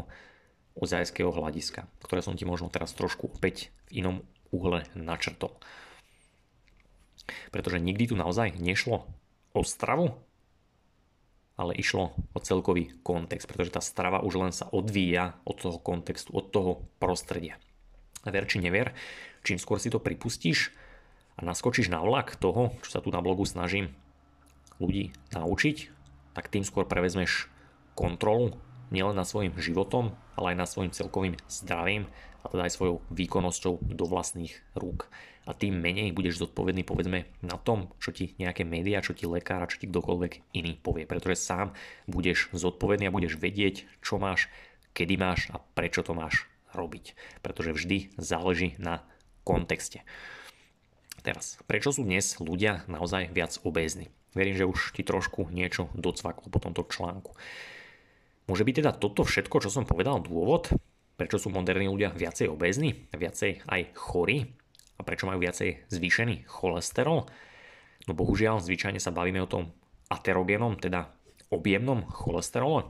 [0.77, 4.15] ozajského hľadiska, ktoré som ti možno teraz trošku opäť v inom
[4.51, 5.55] uhle načrtol.
[7.49, 9.07] Pretože nikdy tu naozaj nešlo
[9.55, 10.19] o stravu,
[11.57, 16.29] ale išlo o celkový kontext, pretože tá strava už len sa odvíja od toho kontextu,
[16.35, 17.57] od toho prostredia.
[18.27, 18.93] Ver či never,
[19.47, 20.75] čím skôr si to pripustíš
[21.39, 23.95] a naskočíš na vlak toho, čo sa tu na blogu snažím
[24.83, 25.77] ľudí naučiť,
[26.35, 27.47] tak tým skôr prevezmeš
[27.95, 28.59] kontrolu
[28.91, 32.05] nielen nad svojim životom, ale aj nad svojim celkovým zdravím
[32.43, 35.09] a teda aj svojou výkonnosťou do vlastných rúk
[35.47, 39.63] a tým menej budeš zodpovedný povedzme na tom, čo ti nejaké médiá, čo ti lekár
[39.63, 41.07] a čo ti kdokoľvek iný povie.
[41.07, 41.71] Pretože sám
[42.03, 44.51] budeš zodpovedný a budeš vedieť, čo máš,
[44.91, 47.15] kedy máš a prečo to máš robiť.
[47.39, 49.07] Pretože vždy záleží na
[49.47, 50.03] kontexte.
[51.23, 54.11] Teraz, prečo sú dnes ľudia naozaj viac obézni?
[54.35, 57.31] Verím, že už ti trošku niečo docvaklo po tomto článku.
[58.51, 60.75] Môže byť teda toto všetko, čo som povedal, dôvod,
[61.15, 64.51] prečo sú moderní ľudia viacej obézni, viacej aj chorí,
[64.97, 67.29] a prečo majú viacej zvýšený cholesterol?
[68.09, 69.71] No bohužiaľ, zvyčajne sa bavíme o tom
[70.09, 71.11] aterogénom, teda
[71.53, 72.87] objemnom cholesterole.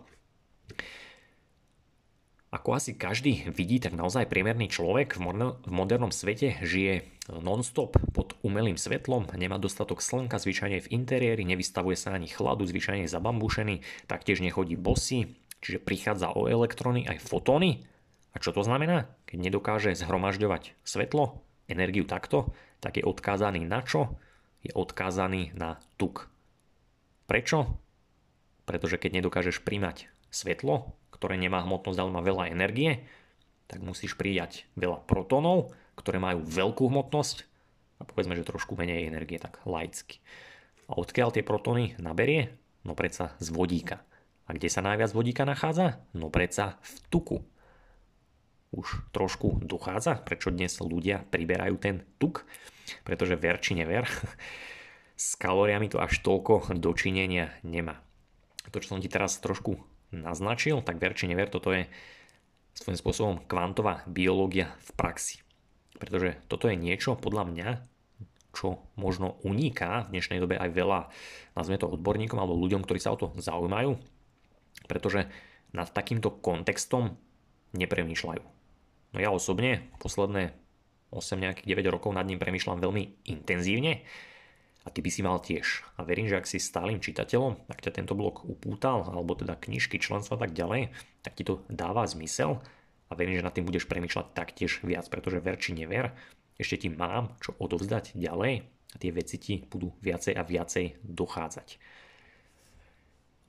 [2.57, 8.81] Ako asi každý vidí, tak naozaj priemerný človek v modernom svete žije non-stop pod umelým
[8.81, 14.41] svetlom, nemá dostatok slnka, zvyčajne v interiéri, nevystavuje sa ani chladu, zvyčajne je zabambušený, taktiež
[14.41, 17.85] nechodí bosy, čiže prichádza o elektróny aj fotóny.
[18.33, 19.05] A čo to znamená?
[19.29, 24.17] Keď nedokáže zhromažďovať svetlo, energiu takto, tak je odkázaný na čo?
[24.65, 26.25] Je odkázaný na tuk.
[27.29, 27.77] Prečo?
[28.65, 33.03] Pretože keď nedokážeš príjmať svetlo, ktoré nemá hmotnosť, ale má veľa energie,
[33.67, 37.43] tak musíš prijať veľa protonov, ktoré majú veľkú hmotnosť
[37.97, 40.21] a povedzme, že trošku menej energie, tak laicky.
[40.87, 42.53] A odkiaľ tie protóny naberie?
[42.85, 44.05] No predsa z vodíka.
[44.47, 45.99] A kde sa najviac vodíka nachádza?
[46.15, 47.37] No predsa v tuku
[48.71, 52.47] už trošku dochádza, prečo dnes ľudia priberajú ten tuk,
[53.03, 54.07] pretože ver či never,
[55.17, 57.99] s kalóriami to až toľko dočinenia nemá.
[58.69, 59.79] To, čo som ti teraz trošku
[60.11, 61.87] naznačil, tak ver či never, toto je
[62.77, 65.41] svojím spôsobom kvantová biológia v praxi.
[65.97, 67.67] Pretože toto je niečo, podľa mňa,
[68.53, 70.99] čo možno uniká v dnešnej dobe aj veľa,
[71.57, 73.97] nazvime to odborníkom alebo ľuďom, ktorí sa o to zaujímajú,
[74.85, 75.25] pretože
[75.73, 77.17] nad takýmto kontextom
[77.73, 78.43] nepremýšľajú.
[79.13, 80.53] No ja osobne posledné
[81.11, 84.03] 8 nejakých 9 rokov nad ním premyšľam veľmi intenzívne
[84.87, 85.83] a ty by si mal tiež.
[85.99, 89.99] A verím, že ak si stálym čitateľom, ak ťa tento blog upútal, alebo teda knižky,
[89.99, 90.95] členstva a tak ďalej,
[91.27, 92.63] tak ti to dáva zmysel
[93.07, 96.15] a verím, že nad tým budeš premyšľať taktiež viac, pretože ver či never,
[96.55, 101.67] ešte ti mám čo odovzdať ďalej a tie veci ti budú viacej a viacej dochádzať.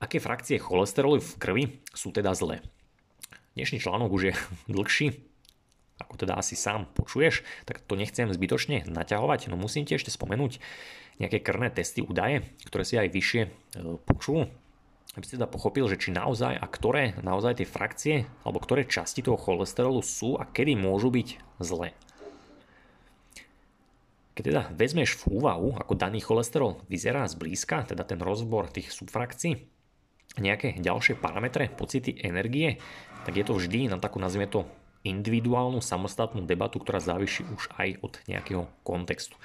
[0.03, 1.63] Aké frakcie cholesterolu v krvi
[1.95, 2.59] sú teda zlé?
[3.55, 4.33] Dnešný článok už je
[4.75, 5.07] dlhší,
[5.99, 10.57] ako teda asi sám počuješ, tak to nechcem zbytočne naťahovať, no musím ti ešte spomenúť
[11.19, 13.49] nejaké krné testy údaje, ktoré si aj vyššie e,
[14.07, 14.47] počul,
[15.19, 18.15] aby si teda pochopil, že či naozaj a ktoré naozaj tie frakcie
[18.47, 21.91] alebo ktoré časti toho cholesterolu sú a kedy môžu byť zlé.
[24.39, 29.67] Keď teda vezmeš v úvahu, ako daný cholesterol vyzerá zblízka, teda ten rozbor tých subfrakcií,
[30.39, 32.79] nejaké ďalšie parametre, pocity energie,
[33.27, 34.63] tak je to vždy na takú, nazvime to,
[35.03, 39.39] individuálnu samostatnú debatu, ktorá závisí už aj od nejakého kontextu.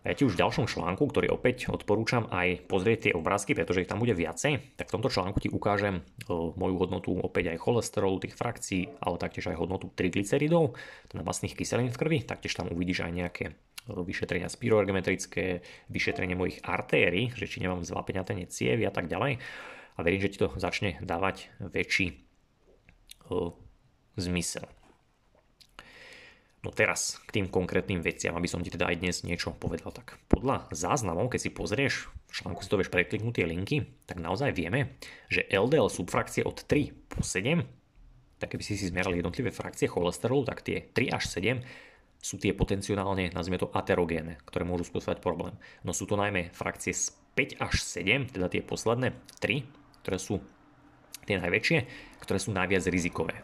[0.00, 3.84] A ja ti už v ďalšom článku, ktorý opäť odporúčam aj pozrieť tie obrázky, pretože
[3.84, 6.02] ich tam bude viacej, tak v tomto článku ti ukážem e,
[6.32, 10.72] moju hodnotu opäť aj cholesterolu, tých frakcií, ale taktiež aj hodnotu triglyceridov,
[11.12, 13.54] teda masných kyselín v krvi, taktiež tam uvidíš aj nejaké e,
[13.92, 15.60] vyšetrenia spiroergometrické,
[15.92, 19.36] vyšetrenie mojich artérií, že či nemám zvápeňaté cievy a tak ďalej.
[19.36, 22.16] A verím, že ti to začne dávať väčší e,
[24.20, 24.68] zmysel.
[26.60, 29.96] No teraz k tým konkrétnym veciam, aby som ti teda aj dnes niečo povedal.
[29.96, 34.20] Tak podľa záznamov, keď si pozrieš, v článku si to vieš prekliknúť tie linky, tak
[34.20, 35.00] naozaj vieme,
[35.32, 37.64] že LDL subfrakcie od 3 po 7,
[38.36, 41.64] tak keby si si zmerali jednotlivé frakcie cholesterolu, tak tie 3 až 7
[42.20, 45.56] sú tie potenciálne, nazvime to aterogéne, ktoré môžu spôsobať problém.
[45.80, 50.44] No sú to najmä frakcie z 5 až 7, teda tie posledné 3, ktoré sú
[51.24, 51.78] tie najväčšie,
[52.20, 53.40] ktoré sú najviac rizikové.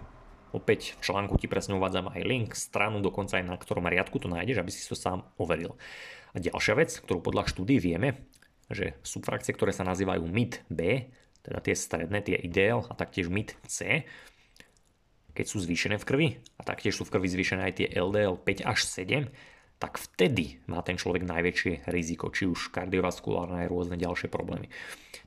[0.57, 4.33] Opäť v článku ti presne uvádzam aj link, stranu, dokonca aj na ktorom riadku to
[4.33, 5.77] nájdeš, aby si to sám overil.
[6.33, 8.25] A ďalšia vec, ktorú podľa štúdí vieme,
[8.73, 10.81] že subfrakcie, ktoré sa nazývajú MIT-B,
[11.45, 14.09] teda tie stredné, tie ideál a taktiež MIT-C,
[15.37, 18.65] keď sú zvýšené v krvi a taktiež sú v krvi zvýšené aj tie LDL 5
[18.65, 19.29] až 7,
[19.77, 24.73] tak vtedy má ten človek najväčšie riziko, či už kardiovaskulárne aj rôzne ďalšie problémy.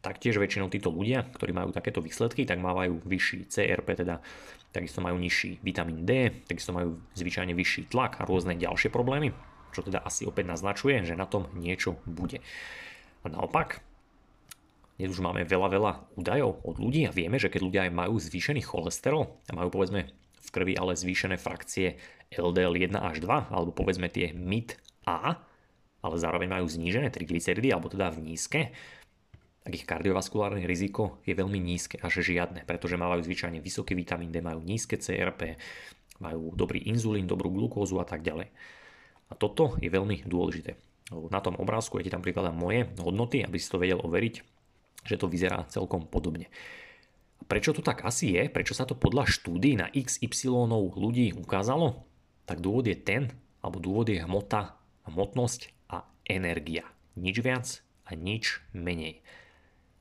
[0.01, 4.25] Taktiež väčšinou títo ľudia, ktorí majú takéto výsledky, tak mávajú vyšší CRP, teda
[4.69, 9.33] takisto majú nižší vitamín D, takisto majú zvyčajne vyšší tlak a rôzne ďalšie problémy,
[9.73, 12.41] čo teda asi opäť naznačuje, že na tom niečo bude.
[13.21, 13.81] A naopak,
[14.99, 18.15] dnes už máme veľa, veľa údajov od ľudí a vieme, že keď ľudia aj majú
[18.19, 21.99] zvýšený cholesterol a majú povedzme v krvi ale zvýšené frakcie
[22.33, 24.77] LDL 1 až 2, alebo povedzme tie MIT
[25.09, 25.39] A,
[25.99, 28.61] ale zároveň majú znížené triglyceridy, alebo teda v nízke,
[29.69, 34.41] tak ich kardiovaskulárne riziko je veľmi nízke až žiadne, pretože majú zvyčajne vysoký vitamín D,
[34.41, 35.61] majú nízke CRP,
[36.17, 38.49] majú dobrý inzulín, dobrú glukózu a tak ďalej.
[39.29, 40.73] A toto je veľmi dôležité.
[41.13, 44.41] Na tom obrázku ja ti tam prikladám moje hodnoty, aby si to vedel overiť,
[45.05, 46.49] že to vyzerá celkom podobne.
[47.45, 48.49] Prečo to tak asi je?
[48.49, 50.65] Prečo sa to podľa štúdí na XY
[50.97, 52.09] ľudí ukázalo?
[52.49, 53.29] Tak dôvod je ten,
[53.61, 56.89] alebo dôvod je hmota, hmotnosť a energia.
[57.13, 59.21] Nič viac a nič menej.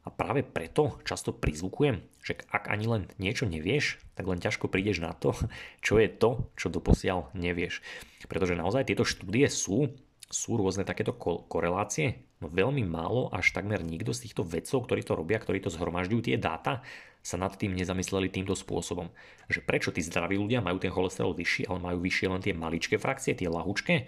[0.09, 5.05] A práve preto často prizvukujem, že ak ani len niečo nevieš, tak len ťažko prídeš
[5.05, 5.37] na to,
[5.85, 7.85] čo je to, čo doposiaľ nevieš.
[8.25, 9.93] Pretože naozaj tieto štúdie sú,
[10.29, 11.17] sú rôzne takéto
[11.49, 15.73] korelácie, no veľmi málo, až takmer nikto z týchto vedcov, ktorí to robia, ktorí to
[15.73, 16.85] zhromažďujú tie dáta,
[17.25, 19.11] sa nad tým nezamysleli týmto spôsobom.
[19.51, 22.97] Že prečo tí zdraví ľudia majú ten cholesterol vyšší, ale majú vyššie len tie maličké
[23.01, 24.07] frakcie, tie lahučké,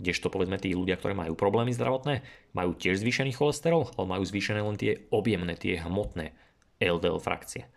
[0.00, 2.24] kdežto povedzme tí ľudia, ktorí majú problémy zdravotné,
[2.56, 6.32] majú tiež zvýšený cholesterol, ale majú zvýšené len tie objemné, tie hmotné
[6.80, 7.68] LDL frakcie.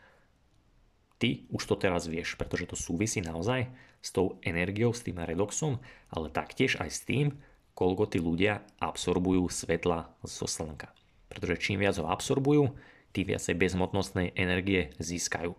[1.19, 3.67] Ty už to teraz vieš, pretože to súvisí naozaj
[3.99, 7.35] s tou energiou, s tým redoxom, ale taktiež aj s tým,
[7.79, 10.91] koľko tí ľudia absorbujú svetla zo slnka.
[11.31, 12.75] Pretože čím viac ho absorbujú,
[13.15, 15.55] tým viacej bezmotnostnej energie získajú.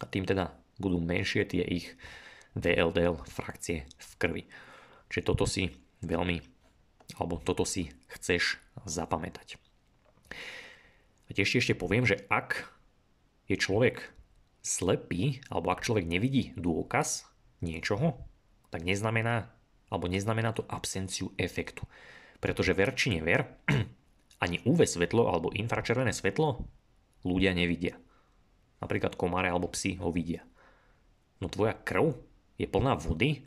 [0.00, 1.92] A tým teda budú menšie tie ich
[2.56, 4.42] VLDL frakcie v krvi.
[5.12, 5.68] Čiže toto si
[6.00, 6.40] veľmi,
[7.20, 8.56] alebo toto si chceš
[8.88, 9.60] zapamätať.
[11.28, 12.64] A tiež ešte poviem, že ak
[13.52, 14.00] je človek
[14.64, 17.28] slepý, alebo ak človek nevidí dôkaz
[17.60, 18.16] niečoho,
[18.72, 19.52] tak neznamená,
[19.88, 21.84] alebo neznamená to absenciu efektu.
[22.38, 23.48] Pretože ver či never,
[24.44, 26.62] ani UV svetlo alebo infračervené svetlo
[27.26, 27.98] ľudia nevidia.
[28.78, 30.46] Napríklad komáre alebo psi ho vidia.
[31.42, 32.14] No tvoja krv
[32.58, 33.42] je plná vody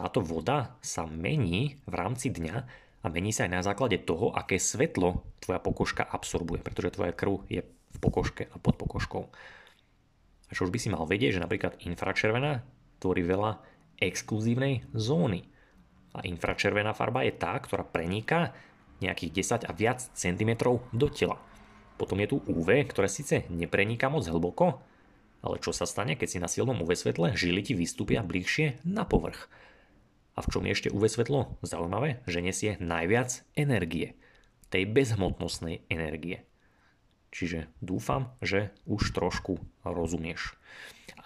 [0.00, 2.56] táto voda sa mení v rámci dňa
[3.04, 7.44] a mení sa aj na základe toho, aké svetlo tvoja pokožka absorbuje, pretože tvoja krv
[7.52, 9.28] je v pokožke a pod pokožkou.
[10.48, 12.64] A čo už by si mal vedieť, že napríklad infračervená
[12.96, 13.60] tvorí veľa
[14.00, 15.46] exkluzívnej zóny.
[16.16, 18.56] A infračervená farba je tá, ktorá preniká
[18.98, 21.38] nejakých 10 a viac centimetrov do tela.
[22.00, 24.80] Potom je tu UV, ktoré síce nepreniká moc hlboko,
[25.40, 29.08] ale čo sa stane, keď si na silnom UV svetle žily ti vystúpia bližšie na
[29.08, 29.48] povrch.
[30.36, 32.24] A v čom je ešte UV svetlo zaujímavé?
[32.24, 34.16] Že nesie najviac energie.
[34.72, 36.44] Tej bezhmotnostnej energie.
[37.30, 40.58] Čiže dúfam, že už trošku rozumieš.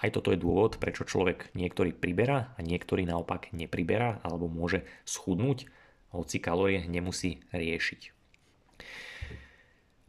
[0.04, 5.64] Aj toto je dôvod, prečo človek niektorý priberá a niektorý naopak nepriberá alebo môže schudnúť,
[6.12, 8.12] hoci kalórie nemusí riešiť.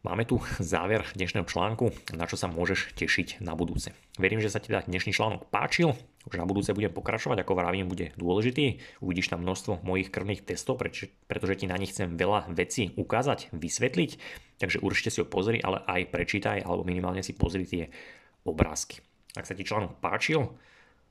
[0.06, 3.90] Máme tu záver dnešného článku, na čo sa môžeš tešiť na budúce.
[4.20, 7.86] Verím, že sa ti teda dnešný článok páčil, už na budúce budem pokračovať, ako vravím,
[7.86, 8.82] bude dôležitý.
[8.98, 14.10] Uvidíš tam množstvo mojich krvných testov, pretože ti na nich chcem veľa vecí ukázať, vysvetliť,
[14.58, 17.94] takže určite si ho pozri, ale aj prečítaj, alebo minimálne si pozri tie
[18.42, 18.98] obrázky.
[19.38, 20.50] Ak sa ti článok páčil,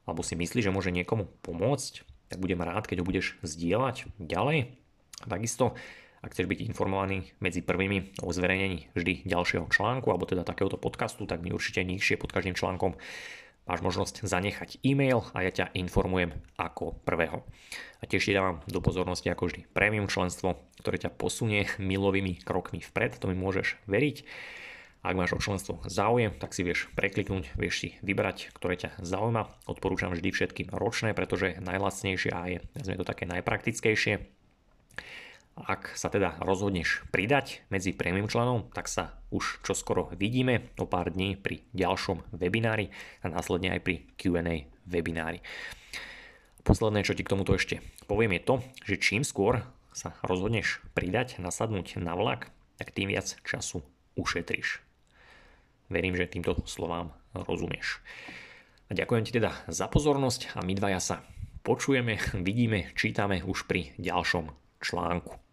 [0.04, 4.76] alebo si myslíš, že môže niekomu pomôcť, tak budem rád, keď ho budeš zdieľať ďalej.
[5.26, 5.80] Takisto
[6.26, 11.30] ak chceš byť informovaný medzi prvými o zverejnení vždy ďalšieho článku alebo teda takéhoto podcastu,
[11.30, 12.98] tak mi určite nižšie pod každým článkom
[13.66, 17.42] máš možnosť zanechať e-mail a ja ťa informujem ako prvého.
[18.00, 22.82] A tiež ti dávam do pozornosti ako vždy premium členstvo, ktoré ťa posunie milovými krokmi
[22.82, 24.26] vpred, to mi môžeš veriť.
[25.06, 29.70] Ak máš o členstvo záujem, tak si vieš prekliknúť, vieš si vybrať, ktoré ťa zaujíma.
[29.70, 34.35] Odporúčam vždy všetkým ročné, pretože je najlacnejšie a je to také najpraktickejšie.
[35.56, 41.16] Ak sa teda rozhodneš pridať medzi premium členom, tak sa už čoskoro vidíme o pár
[41.16, 42.92] dní pri ďalšom webinári
[43.24, 45.40] a následne aj pri Q&A webinári.
[46.68, 49.64] Posledné, čo ti k tomuto ešte poviem je to, že čím skôr
[49.96, 53.80] sa rozhodneš pridať, nasadnúť na vlak, tak tým viac času
[54.20, 54.84] ušetríš.
[55.88, 58.04] Verím, že týmto slovám rozumieš.
[58.90, 61.16] A ďakujem ti teda za pozornosť a my dvaja sa
[61.64, 64.52] počujeme, vidíme, čítame už pri ďalšom
[64.84, 65.45] článku.